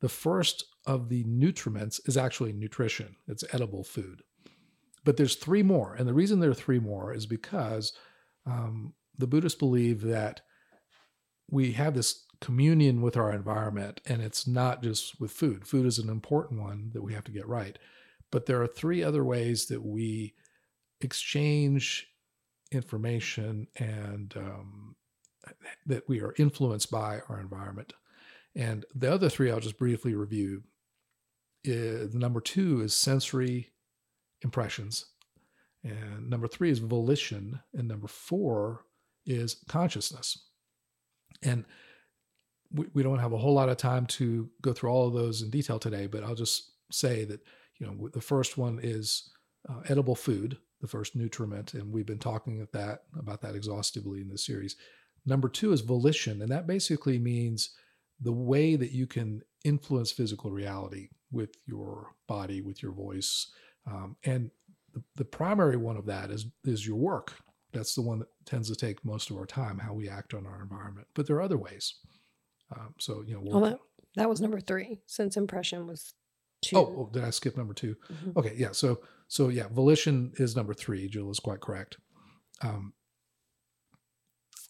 The 0.01 0.11
first 0.11 0.67
of 0.85 1.09
the 1.09 1.25
nutriments 1.25 1.99
is 2.07 2.19
actually 2.19 2.53
nutrition. 2.53 3.17
It's 3.27 3.45
edible 3.53 3.85
food. 3.85 4.23
But 5.03 5.17
there's 5.17 5.37
three 5.37 5.63
more, 5.63 5.95
and 5.95 6.07
the 6.07 6.13
reason 6.13 6.39
there 6.39 6.51
are 6.51 6.65
three 6.65 6.79
more 6.79 7.15
is 7.15 7.25
because 7.25 7.95
um, 8.45 8.93
the 9.17 9.27
Buddhists 9.27 9.59
believe 9.59 10.03
that 10.03 10.43
we 11.51 11.73
have 11.73 11.95
this 11.95 12.27
communion 12.41 13.01
with 13.01 13.17
our 13.17 13.33
environment 13.33 14.01
and 14.05 14.21
it's 14.21 14.49
not 14.49 14.83
just 14.83 15.21
with 15.21 15.31
food 15.31 15.65
food 15.65 15.87
is 15.87 16.01
an 16.01 16.09
important 16.09 16.61
one 16.61 16.91
that 16.93 17.01
we 17.01 17.15
have 17.15 17.23
to 17.23 17.31
get 17.31 17.47
right 17.47 17.79
but 18.33 18.47
there 18.47 18.61
are 18.61 18.67
three 18.67 19.01
other 19.01 19.23
ways 19.23 19.67
that 19.67 19.81
we 19.81 20.35
exchange 21.01 22.09
information 22.73 23.69
and 23.77 24.35
um, 24.37 24.97
that 25.87 26.09
we 26.09 26.21
are 26.21 26.35
influenced 26.39 26.91
by 26.91 27.21
our 27.29 27.41
environment. 27.41 27.93
And 28.55 28.85
the 28.95 29.13
other 29.13 29.29
three 29.29 29.51
i'll 29.51 29.61
just 29.61 29.79
briefly 29.79 30.15
review. 30.15 30.63
Is, 31.65 32.15
number 32.15 32.41
two 32.41 32.81
is 32.81 32.95
sensory 32.95 33.71
impressions. 34.43 35.07
And 35.85 36.29
number 36.29 36.49
three 36.49 36.71
is 36.71 36.79
volition. 36.81 37.61
And 37.73 37.89
number 37.89 38.09
four 38.09 38.85
is 39.27 39.57
consciousness. 39.69 40.47
And 41.43 41.65
we, 42.73 42.87
we 42.95 43.03
don't 43.03 43.19
have 43.19 43.33
a 43.33 43.39
whole 43.39 43.55
lot 43.55 43.69
of 43.69 43.77
time 43.77 44.07
to 44.07 44.49
go 44.61 44.73
through 44.73 44.91
all 44.91 45.07
of 45.07 45.15
those 45.15 45.43
in 45.43 45.51
detail 45.51 45.79
today, 45.79 46.07
but 46.07 46.25
I'll 46.25 46.35
just 46.35 46.73
say 46.91 47.25
that, 47.25 47.41
you 47.79 47.87
know, 47.87 48.09
the 48.13 48.21
first 48.21 48.59
one 48.59 48.81
is 48.83 49.31
uh, 49.69 49.81
edible 49.89 50.15
food, 50.15 50.59
the 50.81 50.89
first 50.89 51.15
nutriment. 51.17 51.75
And 51.75 51.93
we've 51.93 52.07
been 52.07 52.19
talking 52.19 52.61
at 52.61 52.73
that 52.73 53.05
about 53.19 53.41
that 53.43 53.55
exhaustively 53.55 54.21
in 54.21 54.29
this 54.29 54.45
series. 54.45 54.77
Number 55.25 55.49
two 55.49 55.73
is 55.73 55.81
volition. 55.81 56.43
And 56.43 56.51
that 56.51 56.67
basically 56.67 57.19
means 57.19 57.75
the 58.21 58.33
way 58.33 58.77
that 58.77 58.93
you 58.93 59.07
can 59.07 59.43
influence 59.65 60.11
physical 60.13 60.51
reality 60.51 61.09
with 61.31 61.51
your 61.67 62.15
body, 62.29 62.61
with 62.61 62.83
your 62.83 62.93
voice. 62.93 63.51
Um, 63.87 64.17
and 64.25 64.51
the, 64.93 65.03
the 65.17 65.25
primary 65.25 65.77
one 65.77 65.97
of 65.97 66.07
that 66.07 66.31
is, 66.31 66.47
is 66.65 66.87
your 66.87 66.97
work. 66.97 67.35
That's 67.73 67.95
the 67.95 68.03
one 68.03 68.19
that 68.19 68.29
tends 68.45 68.69
to 68.69 68.77
take 68.77 69.05
most 69.05 69.31
of 69.31 69.37
our 69.37 69.47
time, 69.47 69.79
how 69.79 69.95
we 69.95 70.09
act 70.09 70.35
on 70.35 70.47
our 70.47 70.61
environment. 70.61 71.07
But 71.15 71.27
there 71.27 71.37
are 71.37 71.43
other 71.43 71.57
ways. 71.57 71.95
Um, 72.77 72.95
so, 72.99 73.23
you 73.27 73.35
know, 73.35 73.41
Well, 73.45 73.61
that, 73.63 73.79
that 74.17 74.29
was 74.29 74.41
number 74.41 74.61
three. 74.61 75.01
Sense 75.07 75.37
impression 75.37 75.87
was 75.87 76.13
two. 76.63 76.77
Oh, 76.77 76.95
oh, 76.99 77.11
did 77.13 77.25
I 77.25 77.31
skip 77.31 77.57
number 77.57 77.75
two? 77.75 77.97
Mhm. 78.13 78.37
Okay, 78.37 78.55
yeah. 78.57 78.73
So, 78.73 79.01
so 79.29 79.49
yeah, 79.49 79.69
volition 79.69 80.33
is 80.37 80.55
number 80.55 80.75
three. 80.75 81.09
Jill 81.09 81.31
is 81.31 81.41
quite 81.41 81.61
correct. 81.61 81.97
Um, 82.61 82.93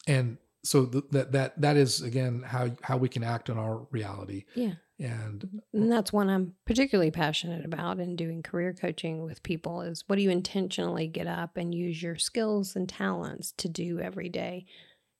and 0.06 0.38
so 0.64 0.86
th- 0.86 1.04
that 1.10 1.32
that 1.32 1.60
that 1.60 1.76
is 1.76 2.02
again 2.02 2.42
how 2.46 2.70
how 2.82 2.96
we 2.96 3.08
can 3.08 3.24
act 3.24 3.50
on 3.50 3.58
our 3.58 3.86
reality. 3.90 4.44
Yeah. 4.54 4.74
And 4.98 5.60
And 5.72 5.90
that's 5.90 6.12
one 6.12 6.30
I'm 6.30 6.54
particularly 6.64 7.10
passionate 7.10 7.64
about 7.64 7.98
in 7.98 8.14
doing 8.14 8.42
career 8.42 8.72
coaching 8.72 9.24
with 9.24 9.42
people 9.42 9.80
is 9.82 10.04
what 10.06 10.16
do 10.16 10.22
you 10.22 10.30
intentionally 10.30 11.08
get 11.08 11.26
up 11.26 11.56
and 11.56 11.74
use 11.74 12.00
your 12.00 12.16
skills 12.16 12.76
and 12.76 12.88
talents 12.88 13.52
to 13.58 13.68
do 13.68 13.98
every 13.98 14.28
day? 14.28 14.66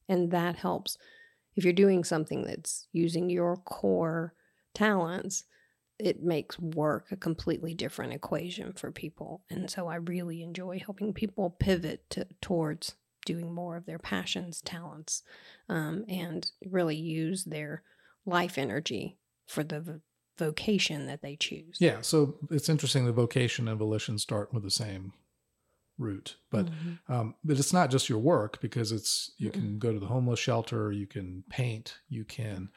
And 0.08 0.30
that 0.30 0.56
helps 0.56 0.98
if 1.56 1.64
you're 1.64 1.72
doing 1.72 2.04
something 2.04 2.44
that's 2.44 2.86
using 2.92 3.28
your 3.28 3.56
core 3.56 4.34
talents, 4.74 5.44
it 5.98 6.22
makes 6.22 6.58
work 6.58 7.08
a 7.10 7.16
completely 7.16 7.74
different 7.74 8.12
equation 8.12 8.72
for 8.72 8.90
people. 8.90 9.44
And 9.50 9.70
so 9.70 9.86
I 9.86 9.96
really 9.96 10.42
enjoy 10.42 10.78
helping 10.78 11.12
people 11.12 11.50
pivot 11.50 12.08
to, 12.10 12.26
towards 12.40 12.94
doing 13.24 13.52
more 13.52 13.76
of 13.76 13.86
their 13.86 13.98
passions, 13.98 14.60
talents, 14.62 15.22
um, 15.68 16.04
and 16.08 16.50
really 16.66 16.96
use 16.96 17.44
their 17.44 17.82
life 18.26 18.58
energy 18.58 19.18
for 19.46 19.62
the 19.64 19.80
v- 19.80 19.92
vocation 20.38 21.06
that 21.06 21.22
they 21.22 21.36
choose. 21.36 21.76
yeah, 21.80 22.00
so 22.00 22.38
it's 22.50 22.68
interesting. 22.68 23.04
The 23.04 23.12
vocation 23.12 23.68
and 23.68 23.78
volition 23.78 24.18
start 24.18 24.52
with 24.52 24.62
the 24.62 24.70
same 24.70 25.12
root, 25.98 26.36
but 26.50 26.66
Mhm. 26.66 26.98
um, 27.08 27.34
but 27.44 27.58
it's 27.58 27.72
not 27.72 27.90
just 27.90 28.08
your 28.08 28.18
work 28.18 28.60
because 28.60 28.92
it's 28.92 29.32
you 29.36 29.50
can 29.50 29.78
go 29.78 29.92
to 29.92 29.98
the 30.00 30.06
homeless 30.06 30.40
shelter, 30.40 30.90
you 30.90 31.06
can 31.06 31.44
paint, 31.50 31.98
you 32.08 32.24
can. 32.24 32.70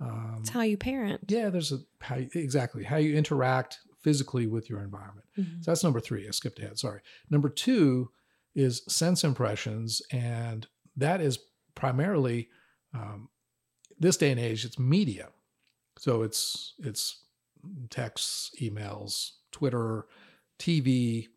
Um, 0.00 0.38
it's 0.40 0.48
how 0.50 0.62
you 0.62 0.76
parent. 0.76 1.20
yeah, 1.28 1.48
there's 1.50 1.70
a 1.70 1.78
how 2.00 2.16
you, 2.16 2.28
exactly 2.34 2.82
how 2.82 2.96
you 2.96 3.14
interact 3.14 3.78
physically 4.00 4.46
with 4.48 4.68
your 4.70 4.82
environment. 4.82 5.26
Mhm. 5.38 5.62
So 5.64 5.70
that's 5.70 5.84
number 5.84 6.00
three. 6.00 6.26
I 6.26 6.30
skipped 6.32 6.58
ahead. 6.58 6.78
Sorry. 6.78 7.02
Number 7.30 7.48
two 7.48 8.10
is 8.54 8.82
sense 8.88 9.24
impressions, 9.24 10.02
and 10.10 10.66
that 10.96 11.20
is 11.20 11.38
primarily 11.74 12.48
um, 12.94 13.28
this 13.98 14.16
day 14.16 14.30
and 14.30 14.40
age. 14.40 14.64
It's 14.64 14.78
media, 14.78 15.28
so 15.98 16.22
it's 16.22 16.74
it's 16.78 17.24
texts, 17.90 18.50
emails, 18.60 19.32
Twitter, 19.50 20.06
TV, 20.58 21.28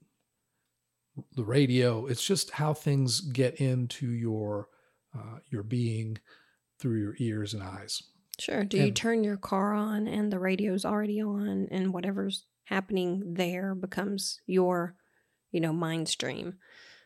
the 1.35 1.43
radio. 1.43 2.05
It's 2.05 2.25
just 2.25 2.51
how 2.51 2.73
things 2.73 3.21
get 3.21 3.55
into 3.55 4.07
your 4.07 4.69
uh, 5.15 5.39
your 5.49 5.63
being 5.63 6.17
through 6.79 6.99
your 6.99 7.15
ears 7.19 7.53
and 7.53 7.63
eyes. 7.63 8.03
Sure. 8.39 8.65
Do 8.65 8.77
you 8.77 8.91
turn 8.91 9.23
your 9.23 9.37
car 9.37 9.73
on 9.73 10.07
and 10.07 10.31
the 10.31 10.39
radio's 10.39 10.83
already 10.83 11.21
on 11.21 11.67
and 11.71 11.93
whatever's 11.93 12.45
happening 12.65 13.35
there 13.35 13.73
becomes 13.73 14.41
your, 14.45 14.95
you 15.51 15.61
know, 15.61 15.71
mind 15.71 16.09
stream? 16.09 16.55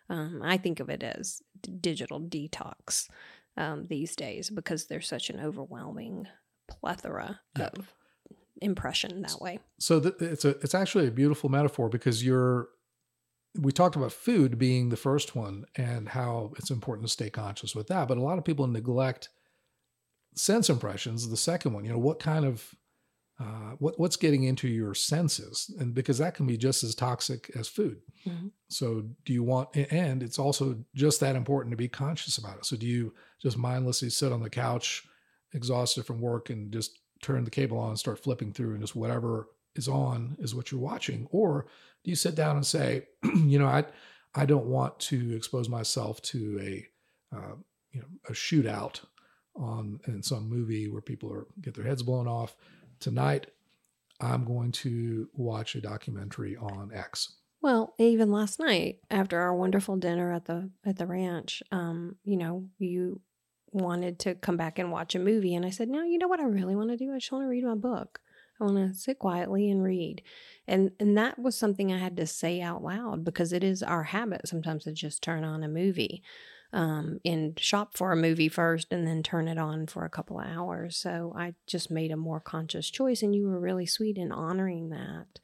Um, 0.10 0.42
I 0.44 0.58
think 0.58 0.80
of 0.80 0.89
it 0.89 1.04
as 1.04 1.42
d- 1.62 1.72
digital 1.80 2.20
detox 2.20 3.08
um, 3.58 3.86
these 3.88 4.16
days 4.16 4.50
because 4.50 4.88
there's 4.88 5.08
such 5.08 5.30
an 5.30 5.39
overwhelming 5.39 6.28
plethora 6.68 7.39
Yeah. 7.58 7.70
of 7.78 7.94
impression 8.62 9.22
that 9.22 9.39
way. 9.39 9.60
so 9.80 10.00
th- 10.01 10.16
it's 10.20 10.44
a 10.46 10.50
it's 10.60 10.75
actually 10.75 11.08
a 11.08 11.12
beautiful 11.12 11.50
metaphor 11.50 11.88
because 11.89 12.25
you're 12.25 12.68
we 13.60 13.72
talked 13.72 13.96
about 13.96 14.12
food 14.12 14.58
being 14.60 14.89
the 14.89 14.98
first 14.98 15.36
one 15.36 15.66
and 15.75 16.10
how 16.10 16.51
it's 16.58 16.70
important 16.70 17.08
to 17.08 17.12
stay 17.12 17.30
conscious 17.30 17.74
with 17.74 17.88
that 17.88 18.08
but 18.08 18.18
a 18.18 18.22
lot 18.22 18.38
of 18.38 18.44
people 18.46 18.68
neglect 18.68 19.30
sense 20.36 20.70
impressions 20.70 21.30
the 21.30 21.38
second 21.38 21.74
one 21.74 21.86
you 21.86 21.92
know 21.92 21.98
what 21.98 22.20
kind 22.20 22.44
of 22.46 22.75
uh, 23.39 23.72
what 23.79 23.98
what's 24.00 24.17
getting 24.17 24.43
into 24.43 24.67
your 24.67 24.93
senses 24.93 25.74
and 25.79 25.93
because 25.93 26.17
that 26.17 26.36
can 26.36 26.46
be 26.46 26.58
just 26.58 26.84
as 26.84 26.93
toxic 26.93 27.50
as 27.55 27.67
food. 27.67 28.01
Mhm. 28.27 28.51
so 28.67 29.05
do 29.25 29.31
you 29.31 29.43
want 29.43 29.69
and 29.75 30.22
it's 30.22 30.38
also 30.38 30.84
just 30.93 31.19
that 31.22 31.36
important 31.38 31.72
to 31.72 31.77
be 31.77 31.88
conscious 31.88 32.38
about 32.38 32.58
it. 32.58 32.65
So 32.65 32.75
do 32.75 32.86
you 32.86 33.13
just 33.41 33.58
mindlessly 33.58 34.10
sit 34.10 34.34
on 34.34 34.43
the 34.43 34.50
couch 34.50 35.08
exhausted 35.53 36.05
from 36.05 36.19
work 36.22 36.50
and 36.50 36.72
just 36.72 37.00
turn 37.22 37.43
the 37.46 37.51
cable 37.51 37.77
on 37.77 37.89
and 37.89 38.00
start 38.00 38.19
flipping 38.19 38.51
through 38.53 38.72
and 38.72 38.81
just 38.81 38.96
whatever 38.96 39.48
is 39.75 39.88
on 39.88 40.36
is 40.39 40.53
what 40.53 40.72
you're 40.72 40.81
watching? 40.81 41.27
Or 41.31 41.65
do 42.03 42.12
you 42.12 42.15
sit 42.15 42.36
down 42.36 42.55
and 42.58 42.65
say 42.65 43.08
you 43.24 43.60
know 43.60 43.67
i 43.67 43.84
i 44.36 44.46
don't 44.46 44.65
want 44.65 44.98
to 45.00 45.36
expose 45.36 45.67
myself 45.69 46.22
to 46.22 46.60
a 46.62 47.36
uh, 47.36 47.55
you 47.91 48.00
know 48.01 48.08
a 48.29 48.34
shootout 48.34 49.01
on 49.55 50.00
in 50.08 50.22
some 50.24 50.48
movie 50.50 50.88
where 50.88 51.01
people 51.01 51.31
are 51.31 51.48
get 51.62 51.74
their 51.74 51.84
heads 51.86 52.03
blown 52.03 52.27
off 52.27 52.55
tonight 53.00 53.48
i'm 54.22 54.46
going 54.46 54.72
to 54.72 55.29
watch 55.34 55.75
a 55.75 55.82
documentary 55.82 56.56
on 56.58 56.91
x 56.94 57.36
Well, 57.62 57.94
even 57.98 58.32
last 58.32 58.60
night 58.60 59.00
after 59.10 59.39
our 59.39 59.53
wonderful 59.53 59.98
dinner 59.98 60.32
at 60.32 60.46
the 60.46 60.70
at 60.86 60.98
the 60.98 61.06
ranch, 61.06 61.62
um, 61.72 62.15
you 62.24 62.38
know, 62.38 62.70
you 62.77 63.20
wanted 63.72 64.20
to 64.20 64.36
come 64.36 64.58
back 64.58 64.79
and 64.79 64.91
watch 64.91 65.13
a 65.15 65.20
movie 65.20 65.56
and 65.56 65.65
I 65.65 65.70
said, 65.70 65.89
"No, 65.89 66.03
you 66.03 66.18
know 66.18 66.27
what 66.29 66.39
I 66.39 66.46
really 66.46 66.75
want 66.75 66.89
to 66.89 66.98
do? 66.98 67.12
I 67.13 67.20
just 67.20 67.32
want 67.32 67.44
to 67.44 67.50
read 67.50 67.65
my 67.65 67.75
book. 67.75 68.22
I 68.60 68.63
want 68.63 68.77
to 68.77 68.98
sit 68.98 69.20
quietly 69.20 69.70
and 69.70 69.84
read." 69.84 70.22
And 70.68 70.91
and 71.00 71.18
that 71.18 71.38
was 71.38 71.58
something 71.58 71.91
I 71.91 71.98
had 71.98 72.15
to 72.18 72.25
say 72.27 72.62
out 72.62 72.82
loud 72.82 73.25
because 73.25 73.51
it 73.53 73.63
is 73.63 73.84
our 73.84 74.03
habit 74.03 74.48
sometimes 74.48 74.86
to 74.86 74.94
just 74.94 75.22
turn 75.22 75.44
on 75.44 75.62
a 75.63 75.68
movie 75.68 76.24
um, 76.71 77.19
and 77.25 77.59
shop 77.59 77.97
for 77.97 78.11
a 78.11 78.17
movie 78.17 78.49
first 78.49 78.88
and 78.91 79.07
then 79.07 79.23
turn 79.23 79.47
it 79.47 79.57
on 79.57 79.88
for 79.88 80.05
a 80.05 80.09
couple 80.09 80.39
of 80.39 80.47
hours. 80.47 80.97
So 80.97 81.33
I 81.35 81.55
just 81.65 81.89
made 81.89 82.11
a 82.11 82.17
more 82.17 82.39
conscious 82.39 82.89
choice 82.89 83.23
and 83.23 83.35
you 83.35 83.47
were 83.47 83.59
really 83.59 83.85
sweet 83.85 84.17
in 84.17 84.31
honoring 84.31 84.89
that. 84.89 85.39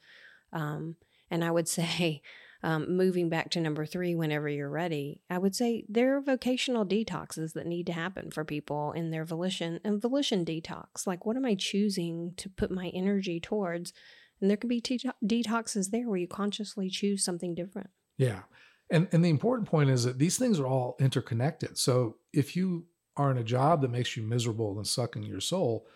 Um, 0.53 0.97
and 1.31 1.43
I 1.43 1.51
would 1.51 1.67
say, 1.67 2.21
um, 2.63 2.97
moving 2.97 3.29
back 3.29 3.51
to 3.51 3.59
number 3.59 3.85
three, 3.85 4.15
whenever 4.15 4.49
you're 4.49 4.69
ready, 4.69 5.21
I 5.29 5.37
would 5.37 5.55
say 5.55 5.85
there 5.87 6.17
are 6.17 6.21
vocational 6.21 6.83
detoxes 6.83 7.53
that 7.53 7.67
need 7.67 7.85
to 7.87 7.93
happen 7.93 8.31
for 8.31 8.43
people 8.43 8.91
in 8.93 9.11
their 9.11 9.23
volition 9.23 9.79
and 9.83 10.01
volition 10.01 10.43
detox. 10.43 11.05
Like, 11.05 11.27
what 11.27 11.37
am 11.37 11.45
I 11.45 11.53
choosing 11.53 12.33
to 12.37 12.49
put 12.49 12.71
my 12.71 12.87
energy 12.87 13.39
towards? 13.39 13.93
And 14.41 14.49
there 14.49 14.57
can 14.57 14.67
be 14.67 14.81
te- 14.81 15.11
detoxes 15.23 15.91
there 15.91 16.09
where 16.09 16.17
you 16.17 16.27
consciously 16.27 16.89
choose 16.89 17.23
something 17.23 17.53
different. 17.53 17.91
Yeah. 18.17 18.41
And, 18.89 19.07
and 19.11 19.25
the 19.25 19.29
important 19.29 19.67
point 19.67 19.89
is 19.89 20.03
that 20.03 20.19
these 20.19 20.37
things 20.37 20.59
are 20.59 20.67
all 20.67 20.95
interconnected. 20.99 21.77
So 21.77 22.17
if 22.33 22.55
you 22.55 22.85
are 23.17 23.31
in 23.31 23.37
a 23.37 23.43
job 23.43 23.81
that 23.81 23.91
makes 23.91 24.15
you 24.15 24.23
miserable 24.23 24.77
and 24.77 24.87
sucking 24.87 25.23
your 25.23 25.39
soul, 25.39 25.87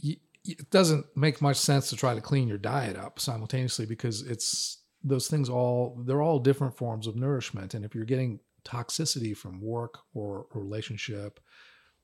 you, 0.00 0.16
it 0.44 0.70
doesn't 0.70 1.06
make 1.16 1.40
much 1.40 1.56
sense 1.56 1.90
to 1.90 1.96
try 1.96 2.14
to 2.14 2.20
clean 2.20 2.48
your 2.48 2.58
diet 2.58 2.96
up 2.96 3.18
simultaneously 3.18 3.86
because 3.86 4.22
it's 4.22 4.78
those 5.04 5.28
things 5.28 5.48
all 5.48 6.00
they're 6.06 6.22
all 6.22 6.38
different 6.38 6.76
forms 6.76 7.06
of 7.06 7.16
nourishment 7.16 7.74
and 7.74 7.84
if 7.84 7.94
you're 7.94 8.04
getting 8.04 8.40
toxicity 8.64 9.36
from 9.36 9.60
work 9.60 9.98
or 10.12 10.46
relationship 10.54 11.38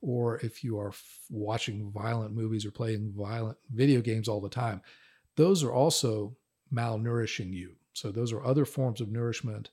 or 0.00 0.38
if 0.40 0.62
you 0.62 0.78
are 0.78 0.88
f- 0.88 1.18
watching 1.28 1.90
violent 1.90 2.34
movies 2.34 2.64
or 2.64 2.70
playing 2.70 3.12
violent 3.16 3.56
video 3.72 4.00
games 4.00 4.28
all 4.28 4.40
the 4.40 4.48
time 4.48 4.80
those 5.36 5.64
are 5.64 5.72
also 5.72 6.36
malnourishing 6.72 7.52
you 7.52 7.74
so 7.94 8.10
those 8.10 8.32
are 8.32 8.44
other 8.44 8.64
forms 8.64 9.00
of 9.00 9.10
nourishment 9.10 9.70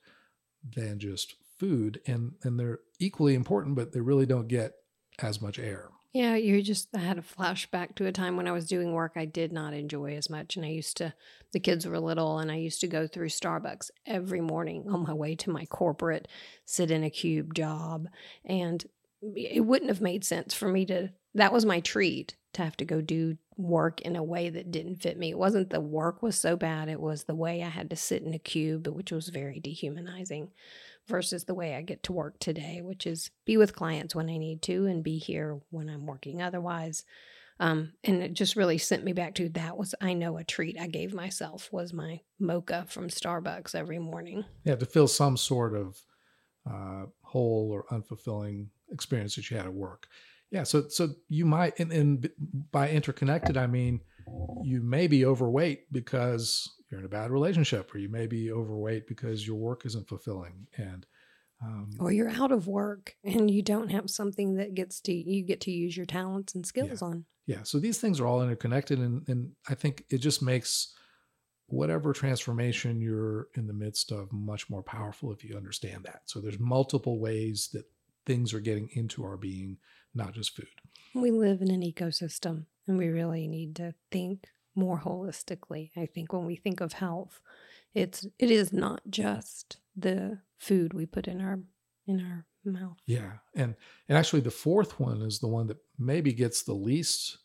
than 0.76 1.00
just 1.00 1.36
food 1.58 2.00
and 2.08 2.34
and 2.44 2.60
they're 2.60 2.80
equally 3.00 3.36
important 3.36 3.76
but 3.76 3.92
they 3.92 4.00
really 4.00 4.26
don't 4.26 4.48
get 4.48 4.74
as 5.20 5.42
much 5.42 5.60
air 5.60 5.90
yeah, 6.14 6.36
you 6.36 6.62
just 6.62 6.90
I 6.94 7.00
had 7.00 7.18
a 7.18 7.22
flashback 7.22 7.96
to 7.96 8.06
a 8.06 8.12
time 8.12 8.36
when 8.36 8.48
I 8.48 8.52
was 8.52 8.68
doing 8.68 8.92
work 8.92 9.14
I 9.16 9.24
did 9.24 9.54
not 9.54 9.74
enjoy 9.74 10.16
as 10.16 10.30
much. 10.30 10.58
And 10.58 10.66
I 10.66 10.70
used 10.70 10.98
to, 10.98 11.14
the 11.54 11.60
kids 11.60 11.88
were 11.88 12.00
little, 12.00 12.40
and 12.40 12.52
I 12.52 12.56
used 12.56 12.82
to 12.82 12.88
go 12.88 13.08
through 13.08 13.30
Starbucks 13.30 13.92
every 14.06 14.42
morning 14.42 14.86
on 14.90 15.04
my 15.04 15.14
way 15.14 15.36
to 15.36 15.50
my 15.50 15.66
corporate 15.66 16.28
sit 16.66 16.92
in 16.92 17.06
a 17.06 17.10
cube 17.10 17.54
job. 17.54 18.08
And 18.44 18.84
it 19.22 19.66
wouldn't 19.66 19.90
have 19.90 20.02
made 20.02 20.26
sense 20.26 20.54
for 20.54 20.68
me 20.68 20.86
to, 20.88 21.12
that 21.36 21.54
was 21.54 21.66
my 21.66 21.80
treat 21.80 22.36
to 22.54 22.64
have 22.64 22.76
to 22.78 22.86
go 22.86 23.02
do 23.02 23.38
work 23.58 24.02
in 24.02 24.16
a 24.16 24.24
way 24.24 24.50
that 24.50 24.72
didn't 24.72 25.02
fit 25.02 25.18
me. 25.18 25.30
It 25.30 25.38
wasn't 25.38 25.70
the 25.70 25.80
work 25.80 26.22
was 26.22 26.38
so 26.38 26.56
bad, 26.56 26.90
it 26.90 27.00
was 27.00 27.24
the 27.24 27.36
way 27.36 27.64
I 27.64 27.70
had 27.70 27.90
to 27.92 27.96
sit 27.96 28.24
in 28.24 28.34
a 28.34 28.40
cube, 28.40 28.88
which 28.88 29.12
was 29.12 29.30
very 29.30 29.60
dehumanizing 29.60 30.50
versus 31.08 31.46
the 31.46 31.54
way 31.54 31.76
I 31.76 31.82
get 31.82 32.04
to 32.04 32.14
work 32.14 32.40
today, 32.40 32.82
which 32.82 33.08
is 33.08 33.32
be 33.46 33.58
with 33.58 33.76
clients 33.76 34.16
when 34.16 34.30
I 34.30 34.38
need 34.38 34.62
to 34.64 34.86
and 34.86 35.04
be 35.04 35.18
here 35.18 35.60
when 35.70 35.90
I'm 35.90 36.06
working 36.06 36.42
otherwise. 36.42 37.04
Um, 37.60 37.94
and 38.04 38.24
it 38.24 38.34
just 38.34 38.56
really 38.56 38.80
sent 38.80 39.04
me 39.04 39.14
back 39.14 39.36
to 39.36 39.50
that 39.50 39.78
was 39.78 39.94
I 40.02 40.14
know 40.14 40.38
a 40.38 40.44
treat 40.44 40.80
I 40.80 40.88
gave 40.88 41.14
myself 41.14 41.72
was 41.72 41.94
my 41.94 42.22
mocha 42.40 42.86
from 42.90 43.08
Starbucks 43.08 43.76
every 43.76 44.00
morning. 44.00 44.46
Yeah, 44.64 44.76
to 44.76 44.86
feel 44.86 45.08
some 45.08 45.38
sort 45.38 45.76
of 45.76 45.98
uh, 46.70 47.06
whole 47.22 47.70
or 47.72 47.86
unfulfilling 47.92 48.68
experience 48.92 49.36
that 49.36 49.50
you 49.52 49.58
had 49.58 49.68
at 49.68 49.74
work. 49.74 50.08
Yeah, 50.52 50.64
so 50.64 50.90
so 50.90 51.10
you 51.30 51.46
might 51.46 51.80
and, 51.80 51.92
and 51.92 52.30
by 52.72 52.90
interconnected 52.90 53.58
I 53.58 53.68
mean 53.68 54.02
you 54.64 54.82
may 54.82 55.08
be 55.08 55.26
overweight 55.26 55.92
because 55.92 56.70
you're 56.90 57.00
in 57.00 57.06
a 57.06 57.10
bad 57.10 57.32
relationship 57.32 57.94
or 57.94 57.98
you 57.98 58.10
may 58.10 58.28
be 58.28 58.52
overweight 58.52 59.08
because 59.08 59.46
your 59.48 59.56
work 59.56 59.86
isn't 59.86 60.08
fulfilling 60.08 60.68
and 60.78 61.06
um, 61.64 61.92
or 62.00 62.12
you're 62.12 62.30
out 62.30 62.52
of 62.52 62.68
work 62.68 63.16
and 63.24 63.50
you 63.50 63.62
don't 63.62 63.90
have 63.90 64.10
something 64.10 64.56
that 64.56 64.74
gets 64.74 65.00
to 65.02 65.14
you 65.14 65.44
get 65.44 65.62
to 65.62 65.72
use 65.72 65.96
your 65.96 66.06
talents 66.06 66.56
and 66.56 66.66
skills 66.66 67.02
yeah. 67.02 67.08
on 67.08 67.26
yeah 67.46 67.64
so 67.64 67.80
these 67.80 68.00
things 68.00 68.20
are 68.20 68.28
all 68.28 68.42
interconnected 68.42 69.00
and, 69.00 69.28
and 69.28 69.52
i 69.70 69.74
think 69.74 70.04
it 70.10 70.18
just 70.18 70.42
makes 70.42 70.94
whatever 71.68 72.12
transformation 72.12 73.00
you're 73.00 73.48
in 73.56 73.68
the 73.68 73.74
midst 73.74 74.12
of 74.12 74.32
much 74.34 74.70
more 74.70 74.84
powerful 74.84 75.32
if 75.32 75.44
you 75.44 75.56
understand 75.56 76.04
that 76.04 76.22
so 76.26 76.40
there's 76.42 76.60
multiple 76.60 77.20
ways 77.20 77.70
that 77.74 77.86
things 78.26 78.54
are 78.54 78.60
getting 78.60 78.90
into 78.94 79.24
our 79.24 79.38
being 79.38 79.78
not 80.14 80.34
just 80.34 80.56
food 80.56 80.68
we 81.14 81.32
live 81.32 81.62
in 81.62 81.72
an 81.72 81.82
ecosystem 81.82 82.66
and 82.88 82.98
we 82.98 83.10
really 83.10 83.48
need 83.48 83.76
to 83.78 83.94
think 84.12 84.48
more 84.76 85.00
holistically. 85.00 85.92
I 85.98 86.06
think 86.06 86.32
when 86.32 86.46
we 86.46 86.56
think 86.56 86.80
of 86.80 86.94
health, 86.94 87.42
it's 87.94 88.26
it 88.40 88.50
is 88.50 88.72
not 88.72 89.02
just 89.10 89.78
the 89.96 90.40
food 90.58 90.94
we 90.94 91.06
put 91.06 91.28
in 91.28 91.42
our 91.42 91.60
in 92.08 92.22
our 92.22 92.46
mouth. 92.64 92.98
Yeah, 93.06 93.34
and 93.56 93.76
and 94.08 94.18
actually 94.18 94.42
the 94.42 94.52
fourth 94.52 95.00
one 95.00 95.22
is 95.22 95.40
the 95.40 95.48
one 95.48 95.68
that 95.68 95.78
maybe 96.00 96.32
gets 96.32 96.64
the 96.64 96.74
least 96.74 97.38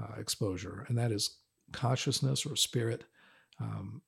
uh, 0.00 0.18
exposure, 0.18 0.86
and 0.88 0.96
that 0.96 1.12
is 1.12 1.38
consciousness 1.72 2.46
or 2.46 2.56
spirit, 2.56 3.04
um, 3.60 4.00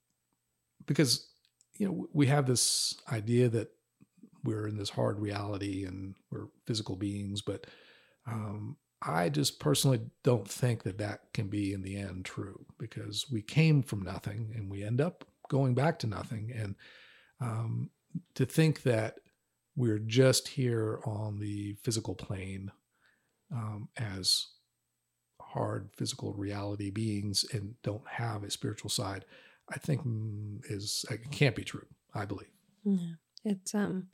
because 0.87 1.27
you 1.75 1.87
know 1.87 2.07
we 2.11 2.25
have 2.25 2.47
this 2.47 2.95
idea 3.11 3.49
that 3.49 3.69
we're 4.43 4.67
in 4.67 4.77
this 4.77 4.89
hard 4.89 5.19
reality 5.19 5.85
and 5.85 6.15
we're 6.31 6.47
physical 6.65 6.95
beings, 6.95 7.41
but 7.41 7.67
um, 8.27 8.77
I 9.01 9.29
just 9.29 9.59
personally 9.59 10.01
don't 10.23 10.47
think 10.47 10.83
that 10.83 10.97
that 10.97 11.33
can 11.33 11.47
be 11.47 11.71
in 11.73 11.81
the 11.81 11.97
end 11.97 12.25
true 12.25 12.65
because 12.79 13.25
we 13.31 13.41
came 13.41 13.83
from 13.83 14.01
nothing 14.01 14.53
and 14.55 14.69
we 14.69 14.83
end 14.83 14.99
up 14.99 15.25
going 15.49 15.75
back 15.75 15.99
to 15.99 16.07
nothing. 16.07 16.51
And 16.55 16.75
um, 17.39 17.89
to 18.35 18.45
think 18.45 18.83
that 18.83 19.19
we're 19.75 19.99
just 19.99 20.47
here 20.47 20.99
on 21.05 21.39
the 21.39 21.75
physical 21.83 22.15
plane 22.15 22.71
um, 23.53 23.89
as 23.97 24.47
hard 25.39 25.89
physical 25.95 26.33
reality 26.33 26.89
beings 26.89 27.45
and 27.53 27.75
don't 27.83 28.07
have 28.07 28.43
a 28.43 28.51
spiritual 28.51 28.89
side, 28.89 29.25
I 29.69 29.77
think 29.77 30.05
mm, 30.05 30.59
is 30.69 31.05
it 31.11 31.31
can't 31.31 31.55
be 31.55 31.63
true. 31.63 31.85
I 32.15 32.25
believe. 32.25 32.49
Yeah, 32.83 33.13
it's 33.43 33.75
um, 33.75 34.07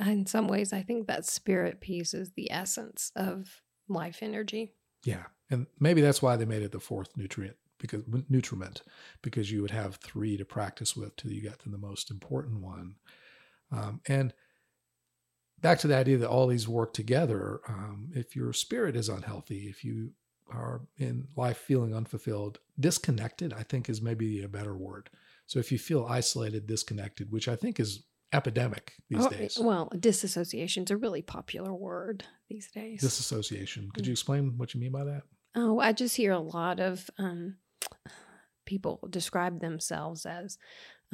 in 0.00 0.26
some 0.26 0.48
ways, 0.48 0.72
I 0.72 0.82
think 0.82 1.06
that 1.06 1.26
spirit 1.26 1.80
piece 1.80 2.14
is 2.14 2.32
the 2.32 2.50
essence 2.50 3.12
of 3.16 3.62
life 3.88 4.18
energy. 4.22 4.74
Yeah. 5.04 5.24
And 5.50 5.66
maybe 5.80 6.00
that's 6.00 6.22
why 6.22 6.36
they 6.36 6.44
made 6.44 6.62
it 6.62 6.72
the 6.72 6.80
fourth 6.80 7.16
nutrient 7.16 7.56
because 7.78 8.04
nutriment, 8.28 8.82
because 9.22 9.50
you 9.50 9.60
would 9.60 9.72
have 9.72 9.96
three 9.96 10.36
to 10.36 10.44
practice 10.44 10.96
with 10.96 11.16
till 11.16 11.32
you 11.32 11.42
got 11.42 11.58
to 11.58 11.68
the 11.68 11.78
most 11.78 12.10
important 12.10 12.62
one. 12.62 12.94
Um, 13.72 14.00
and 14.06 14.32
back 15.60 15.78
to 15.80 15.88
the 15.88 15.96
idea 15.96 16.18
that 16.18 16.28
all 16.28 16.46
these 16.46 16.68
work 16.68 16.92
together. 16.92 17.60
Um, 17.68 18.10
if 18.14 18.36
your 18.36 18.52
spirit 18.52 18.94
is 18.94 19.08
unhealthy, 19.08 19.68
if 19.68 19.84
you 19.84 20.12
are 20.50 20.82
in 20.98 21.26
life 21.36 21.56
feeling 21.56 21.94
unfulfilled, 21.94 22.58
disconnected, 22.78 23.52
I 23.52 23.62
think 23.62 23.88
is 23.88 24.02
maybe 24.02 24.42
a 24.42 24.48
better 24.48 24.76
word. 24.76 25.10
So 25.46 25.58
if 25.58 25.72
you 25.72 25.78
feel 25.78 26.06
isolated, 26.06 26.66
disconnected, 26.66 27.32
which 27.32 27.48
I 27.48 27.56
think 27.56 27.80
is 27.80 28.04
epidemic 28.32 28.94
these 29.08 29.26
oh, 29.26 29.28
days. 29.28 29.58
Well, 29.60 29.90
disassociation 29.98 30.84
is 30.84 30.90
a 30.90 30.96
really 30.96 31.22
popular 31.22 31.72
word 31.72 32.24
these 32.48 32.70
days. 32.70 33.00
Disassociation. 33.00 33.90
Could 33.94 34.06
you 34.06 34.12
explain 34.12 34.54
what 34.56 34.74
you 34.74 34.80
mean 34.80 34.92
by 34.92 35.04
that? 35.04 35.22
Oh, 35.54 35.78
I 35.78 35.92
just 35.92 36.16
hear 36.16 36.32
a 36.32 36.38
lot 36.38 36.80
of 36.80 37.10
um, 37.18 37.56
people 38.64 39.06
describe 39.10 39.60
themselves 39.60 40.24
as 40.24 40.58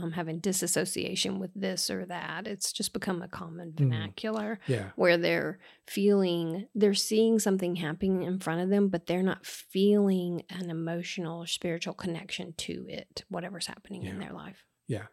um, 0.01 0.13
having 0.13 0.39
disassociation 0.39 1.39
with 1.41 1.51
this 1.55 1.91
or 1.91 2.07
that. 2.07 2.47
It's 2.47 2.73
just 2.73 2.93
become 2.93 3.21
a 3.21 3.29
common 3.29 3.73
mm-hmm. 3.73 3.91
vernacular 3.91 4.61
mm. 4.67 4.75
yeah. 4.75 4.91
where 4.97 5.17
they're 5.17 5.59
feeling, 5.87 6.69
they're 6.75 6.95
seeing 6.95 7.39
something 7.39 7.77
happening 7.77 8.23
in 8.23 8.39
front 8.39 8.61
of 8.61 8.71
them, 8.71 8.89
but 8.89 9.07
they're 9.07 9.23
not 9.23 9.45
feeling 9.45 10.43
an 10.51 10.71
emotional 10.71 11.43
or 11.43 11.47
spiritual 11.47 11.95
connection 11.95 12.55
to 12.59 12.87
it, 12.89 13.25
whatever's 13.29 13.67
happening 13.67 14.03
yeah. 14.03 14.11
in 14.11 14.19
their 14.21 14.33
life. 14.33 14.65
Yeah. 14.87 15.07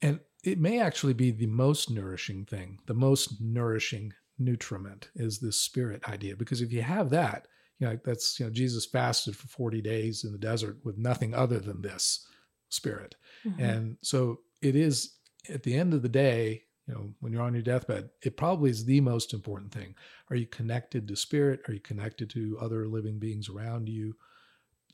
And 0.00 0.18
it 0.42 0.58
may 0.58 0.80
actually 0.80 1.14
be 1.14 1.30
the 1.30 1.46
most 1.46 1.90
nourishing 1.90 2.44
thing, 2.44 2.78
the 2.86 2.94
most 2.94 3.40
nourishing 3.40 4.12
nutriment 4.38 5.08
is 5.14 5.38
this 5.38 5.60
spirit 5.60 6.02
idea. 6.08 6.36
Because 6.36 6.60
if 6.60 6.72
you 6.72 6.82
have 6.82 7.10
that, 7.10 7.46
you 7.78 7.86
know, 7.86 7.98
that's, 8.04 8.38
you 8.38 8.46
know, 8.46 8.52
Jesus 8.52 8.86
fasted 8.86 9.36
for 9.36 9.48
40 9.48 9.80
days 9.80 10.24
in 10.24 10.32
the 10.32 10.38
desert 10.38 10.78
with 10.84 10.98
nothing 10.98 11.34
other 11.34 11.58
than 11.58 11.82
this 11.82 12.26
spirit. 12.68 13.14
Mm-hmm. 13.46 13.62
And 13.62 13.96
so 14.02 14.40
it 14.60 14.76
is 14.76 15.16
at 15.48 15.62
the 15.62 15.74
end 15.74 15.94
of 15.94 16.02
the 16.02 16.08
day, 16.08 16.62
you 16.86 16.94
know, 16.94 17.10
when 17.20 17.32
you're 17.32 17.42
on 17.42 17.54
your 17.54 17.62
deathbed, 17.62 18.10
it 18.22 18.36
probably 18.36 18.70
is 18.70 18.84
the 18.84 19.00
most 19.00 19.32
important 19.34 19.72
thing. 19.72 19.94
Are 20.30 20.36
you 20.36 20.46
connected 20.46 21.06
to 21.08 21.16
spirit? 21.16 21.60
Are 21.68 21.74
you 21.74 21.80
connected 21.80 22.30
to 22.30 22.58
other 22.60 22.88
living 22.88 23.18
beings 23.18 23.48
around 23.48 23.88
you? 23.88 24.16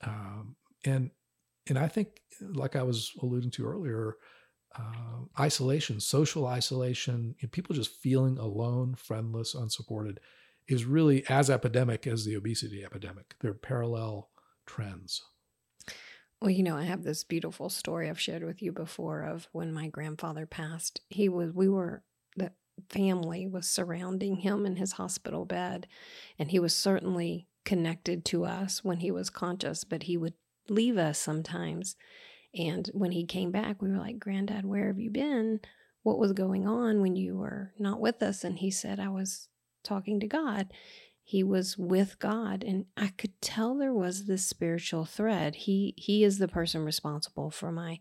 Um, 0.03 0.57
and 0.85 1.11
and 1.69 1.79
I 1.79 1.89
think, 1.89 2.21
like 2.41 2.77
I 2.77 2.83
was 2.83 3.13
alluding 3.23 3.51
to 3.53 3.67
earlier, 3.67 4.17
uh, 4.77 5.25
isolation, 5.39 6.01
social 6.01 6.47
isolation, 6.47 7.35
people 7.51 7.75
just 7.75 7.95
feeling 7.95 8.39
alone, 8.39 8.95
friendless, 8.95 9.55
unsupported, 9.55 10.21
is 10.67 10.85
really 10.85 11.27
as 11.29 11.49
epidemic 11.49 12.07
as 12.07 12.25
the 12.25 12.35
obesity 12.35 12.85
epidemic. 12.85 13.35
They're 13.41 13.55
parallel 13.55 14.31
trends. 14.67 15.23
Well, 16.41 16.51
you 16.51 16.63
know, 16.63 16.77
I 16.77 16.85
have 16.85 17.03
this 17.03 17.25
beautiful 17.25 17.69
story 17.69 18.09
I've 18.09 18.21
shared 18.21 18.45
with 18.45 18.63
you 18.63 18.71
before 18.71 19.23
of 19.23 19.49
when 19.53 19.73
my 19.73 19.89
grandfather 19.89 20.47
passed. 20.47 21.01
He 21.09 21.29
was, 21.29 21.53
we 21.53 21.69
were, 21.69 22.05
the 22.37 22.53
family 22.91 23.47
was 23.47 23.69
surrounding 23.69 24.37
him 24.37 24.65
in 24.65 24.77
his 24.77 24.93
hospital 24.93 25.45
bed, 25.45 25.89
and 26.39 26.51
he 26.51 26.61
was 26.61 26.77
certainly 26.77 27.49
connected 27.65 28.25
to 28.27 28.45
us 28.45 28.85
when 28.85 28.99
he 28.99 29.11
was 29.11 29.31
conscious, 29.31 29.83
but 29.83 30.05
he 30.05 30.17
would 30.17 30.35
leave 30.69 30.97
us 30.97 31.19
sometimes 31.19 31.97
And 32.55 32.89
when 32.93 33.13
he 33.13 33.27
came 33.27 33.51
back, 33.51 33.83
we 33.83 33.91
were 33.91 33.99
like, 33.99 34.19
Granddad, 34.19 34.65
where 34.65 34.87
have 34.89 34.99
you 34.99 35.11
been? 35.11 35.61
What 36.03 36.19
was 36.19 36.33
going 36.33 36.67
on 36.67 37.01
when 37.03 37.17
you 37.17 37.37
were 37.37 37.73
not 37.79 38.01
with 38.01 38.23
us? 38.23 38.45
And 38.45 38.59
he 38.59 38.71
said, 38.71 38.99
I 38.99 39.09
was 39.09 39.49
talking 39.85 40.21
to 40.21 40.27
God. 40.27 40.73
He 41.23 41.43
was 41.43 41.77
with 41.77 42.19
God, 42.19 42.65
and 42.65 42.87
I 42.97 43.09
could 43.09 43.39
tell 43.43 43.77
there 43.77 43.93
was 43.93 44.25
this 44.25 44.47
spiritual 44.47 45.05
thread. 45.05 45.57
He 45.57 45.93
he 45.99 46.25
is 46.25 46.39
the 46.39 46.49
person 46.49 46.87
responsible 46.87 47.51
for 47.51 47.71
my 47.71 47.99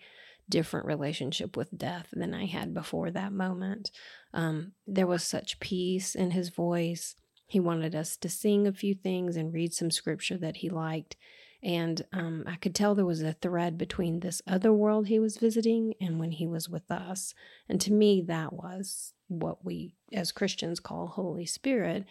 different 0.49 0.85
relationship 0.85 1.57
with 1.57 1.77
death 1.77 2.07
than 2.13 2.33
I 2.33 2.45
had 2.45 2.73
before 2.73 3.11
that 3.11 3.33
moment. 3.33 3.91
Um, 4.33 4.71
there 4.85 5.07
was 5.07 5.23
such 5.23 5.59
peace 5.59 6.15
in 6.15 6.31
his 6.31 6.47
voice. 6.47 7.15
He 7.47 7.59
wanted 7.59 7.95
us 7.95 8.15
to 8.17 8.29
sing 8.29 8.65
a 8.65 8.71
few 8.71 8.95
things 8.95 9.35
and 9.35 9.53
read 9.53 9.73
some 9.73 9.91
scripture 9.91 10.37
that 10.37 10.57
he 10.57 10.69
liked. 10.69 11.17
And 11.63 12.05
um, 12.13 12.43
I 12.45 12.55
could 12.55 12.75
tell 12.75 12.93
there 12.93 13.05
was 13.05 13.23
a 13.23 13.33
thread 13.33 13.77
between 13.77 14.19
this 14.19 14.41
other 14.47 14.71
world 14.71 15.07
he 15.07 15.19
was 15.19 15.37
visiting 15.37 15.95
and 15.99 16.19
when 16.19 16.31
he 16.31 16.45
was 16.45 16.69
with 16.69 16.89
us. 16.91 17.33
And 17.67 17.81
to 17.81 17.91
me, 17.91 18.21
that 18.27 18.53
was 18.53 19.13
what 19.27 19.65
we 19.65 19.95
as 20.13 20.31
Christians 20.31 20.79
call 20.79 21.07
Holy 21.07 21.45
Spirit. 21.45 22.05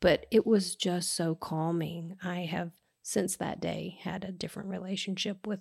But 0.00 0.26
it 0.30 0.46
was 0.46 0.76
just 0.76 1.14
so 1.14 1.34
calming. 1.34 2.16
I 2.22 2.40
have 2.40 2.72
since 3.02 3.36
that 3.36 3.60
day 3.60 3.98
had 4.02 4.24
a 4.24 4.32
different 4.32 4.68
relationship 4.68 5.46
with 5.46 5.60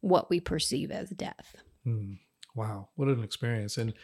what 0.00 0.30
we 0.30 0.40
perceive 0.40 0.90
as 0.90 1.10
death. 1.10 1.56
Mm, 1.86 2.18
wow, 2.54 2.88
what 2.96 3.08
an 3.08 3.22
experience! 3.22 3.78
And 3.78 3.94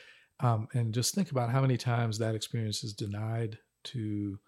um, 0.41 0.69
and 0.75 0.93
just 0.93 1.15
think 1.15 1.31
about 1.31 1.51
how 1.51 1.61
many 1.61 1.77
times 1.77 2.19
that 2.19 2.35
experience 2.35 2.85
is 2.85 2.93
denied 2.93 3.59
to 3.85 4.39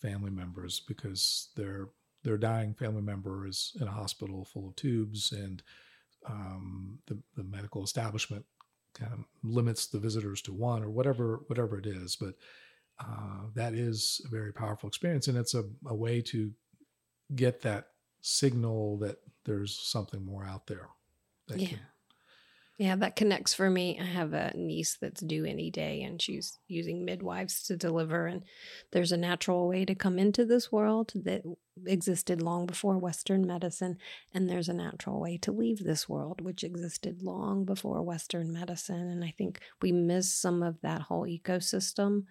family 0.00 0.30
members 0.30 0.80
because 0.86 1.50
they're 1.56 1.88
their 2.28 2.36
dying 2.36 2.74
family 2.74 3.00
member 3.00 3.46
is 3.46 3.72
in 3.80 3.88
a 3.88 3.90
hospital 3.90 4.44
full 4.44 4.68
of 4.68 4.76
tubes 4.76 5.32
and 5.32 5.62
um, 6.28 6.98
the, 7.06 7.18
the 7.36 7.42
medical 7.42 7.82
establishment 7.82 8.44
kind 8.92 9.12
of 9.14 9.20
limits 9.42 9.86
the 9.86 9.98
visitors 9.98 10.42
to 10.42 10.52
one 10.52 10.82
or 10.82 10.90
whatever 10.90 11.40
whatever 11.46 11.78
it 11.78 11.86
is. 11.86 12.16
But 12.16 12.34
uh, 13.00 13.46
that 13.54 13.72
is 13.72 14.20
a 14.26 14.28
very 14.28 14.52
powerful 14.52 14.88
experience 14.88 15.26
and 15.26 15.38
it's 15.38 15.54
a, 15.54 15.64
a 15.86 15.94
way 15.94 16.20
to 16.20 16.52
get 17.34 17.62
that 17.62 17.86
signal 18.20 18.98
that 18.98 19.16
there's 19.46 19.78
something 19.78 20.22
more 20.22 20.44
out 20.44 20.66
there 20.66 20.88
yeah. 21.56 21.68
can, 21.68 21.78
yeah, 22.78 22.94
that 22.94 23.16
connects 23.16 23.54
for 23.54 23.68
me. 23.68 23.98
I 24.00 24.04
have 24.04 24.32
a 24.32 24.52
niece 24.56 24.96
that's 25.00 25.20
due 25.20 25.44
any 25.44 25.68
day 25.68 26.02
and 26.02 26.22
she's 26.22 26.60
using 26.68 27.04
midwives 27.04 27.64
to 27.64 27.76
deliver. 27.76 28.26
And 28.26 28.44
there's 28.92 29.10
a 29.10 29.16
natural 29.16 29.66
way 29.66 29.84
to 29.84 29.96
come 29.96 30.16
into 30.16 30.44
this 30.44 30.70
world 30.70 31.12
that 31.16 31.42
existed 31.86 32.40
long 32.40 32.66
before 32.66 32.96
Western 32.96 33.44
medicine. 33.44 33.98
And 34.32 34.48
there's 34.48 34.68
a 34.68 34.74
natural 34.74 35.18
way 35.18 35.38
to 35.38 35.50
leave 35.50 35.82
this 35.82 36.08
world, 36.08 36.40
which 36.40 36.62
existed 36.62 37.20
long 37.20 37.64
before 37.64 38.00
Western 38.00 38.52
medicine. 38.52 39.08
And 39.08 39.24
I 39.24 39.34
think 39.36 39.58
we 39.82 39.90
miss 39.90 40.32
some 40.32 40.62
of 40.62 40.80
that 40.82 41.02
whole 41.02 41.26
ecosystem 41.26 42.26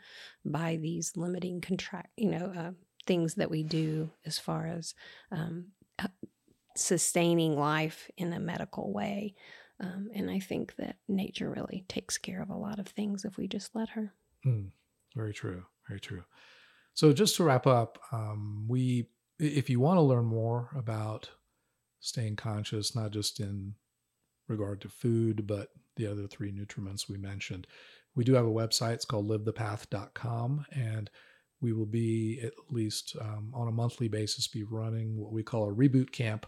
by 0.46 0.78
these 0.78 1.12
limiting 1.18 1.60
contract, 1.60 2.12
you 2.16 2.30
know, 2.30 2.54
uh, 2.58 2.72
things 3.06 3.36
that 3.36 3.52
we 3.52 3.64
do 3.64 4.12
as 4.26 4.40
far 4.40 4.66
as 4.68 4.96
um, 5.30 5.66
uh, 6.00 6.08
sustaining 6.78 7.58
life 7.58 8.10
in 8.16 8.32
a 8.32 8.40
medical 8.40 8.94
way. 8.94 9.34
Um, 9.80 10.10
and 10.16 10.30
I 10.30 10.40
think 10.40 10.76
that 10.78 10.98
nature 11.08 11.50
really 11.50 11.86
takes 11.88 12.18
care 12.18 12.42
of 12.42 12.50
a 12.50 12.58
lot 12.58 12.80
of 12.80 12.88
things 12.88 13.26
if 13.26 13.38
we 13.38 13.48
just 13.48 13.76
let 13.76 13.90
her. 13.90 14.14
Mm, 14.46 14.72
very 15.16 15.34
true. 15.34 15.66
Very 15.88 16.00
true. 16.00 16.24
So 16.94 17.14
just 17.14 17.36
to 17.36 17.44
wrap 17.44 17.68
up, 17.68 18.00
um, 18.12 18.66
we 18.68 19.10
if 19.40 19.70
you 19.70 19.80
want 19.80 19.98
to 19.98 20.02
learn 20.02 20.26
more 20.26 20.70
about 20.76 21.30
staying 22.00 22.36
conscious, 22.36 22.96
not 22.96 23.12
just 23.12 23.40
in 23.40 23.76
regard 24.48 24.82
to 24.82 24.90
food, 24.90 25.46
but 25.46 25.70
the 25.96 26.08
other 26.08 26.28
three 26.28 26.52
nutriments 26.52 27.10
we 27.10 27.18
mentioned, 27.18 27.68
we 28.16 28.24
do 28.24 28.34
have 28.34 28.46
a 28.46 28.50
website. 28.50 28.94
It's 28.94 29.06
called 29.06 29.28
livethepath.com. 29.28 30.66
And 30.72 31.10
we 31.62 31.74
will 31.74 31.86
be 31.86 32.40
at 32.44 32.54
least 32.70 33.16
um, 33.20 33.52
on 33.54 33.68
a 33.68 33.72
monthly 33.72 34.08
basis 34.08 34.48
be 34.48 34.64
running 34.64 35.18
what 35.18 35.32
we 35.32 35.44
call 35.44 35.70
a 35.70 35.74
reboot 35.74 36.12
camp. 36.12 36.46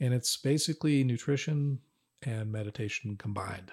And 0.00 0.14
it's 0.14 0.36
basically 0.36 1.04
nutrition, 1.04 1.78
and 2.22 2.50
meditation 2.50 3.16
combined, 3.16 3.72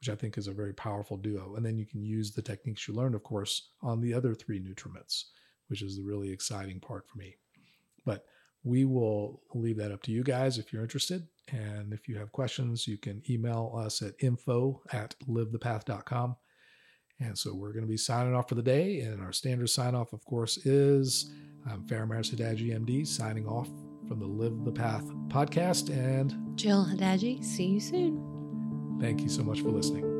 which 0.00 0.08
I 0.08 0.14
think 0.14 0.38
is 0.38 0.46
a 0.46 0.52
very 0.52 0.74
powerful 0.74 1.16
duo. 1.16 1.54
And 1.56 1.64
then 1.64 1.78
you 1.78 1.86
can 1.86 2.02
use 2.02 2.32
the 2.32 2.42
techniques 2.42 2.86
you 2.86 2.94
learned, 2.94 3.14
of 3.14 3.22
course, 3.22 3.70
on 3.82 4.00
the 4.00 4.14
other 4.14 4.34
three 4.34 4.60
nutriments, 4.60 5.24
which 5.68 5.82
is 5.82 5.96
the 5.96 6.02
really 6.02 6.30
exciting 6.30 6.80
part 6.80 7.06
for 7.08 7.18
me. 7.18 7.36
But 8.04 8.24
we 8.64 8.84
will 8.84 9.42
leave 9.54 9.76
that 9.78 9.92
up 9.92 10.02
to 10.02 10.12
you 10.12 10.24
guys 10.24 10.58
if 10.58 10.72
you're 10.72 10.82
interested. 10.82 11.26
And 11.52 11.92
if 11.92 12.08
you 12.08 12.16
have 12.18 12.32
questions, 12.32 12.88
you 12.88 12.98
can 12.98 13.22
email 13.30 13.72
us 13.76 14.02
at 14.02 14.14
info 14.20 14.82
at 14.92 15.14
livethepath.com. 15.28 16.36
And 17.20 17.38
so 17.38 17.54
we're 17.54 17.72
going 17.72 17.84
to 17.84 17.90
be 17.90 17.96
signing 17.96 18.34
off 18.34 18.48
for 18.48 18.56
the 18.56 18.62
day. 18.62 19.00
And 19.00 19.22
our 19.22 19.32
standard 19.32 19.70
sign 19.70 19.94
off, 19.94 20.12
of 20.12 20.24
course, 20.24 20.58
is 20.58 21.32
I'm 21.70 21.86
Faramarz 21.86 22.34
Hidaji, 22.34 22.76
MD, 22.76 23.06
signing 23.06 23.46
off 23.46 23.68
from 24.06 24.18
the 24.18 24.26
Live 24.26 24.64
the 24.64 24.72
Path 24.72 25.04
podcast. 25.28 25.90
And 25.90 26.56
Jill 26.56 26.84
Hidaji, 26.86 27.44
see 27.44 27.66
you 27.66 27.80
soon. 27.80 28.98
Thank 29.00 29.20
you 29.20 29.28
so 29.28 29.42
much 29.42 29.60
for 29.60 29.68
listening. 29.68 30.15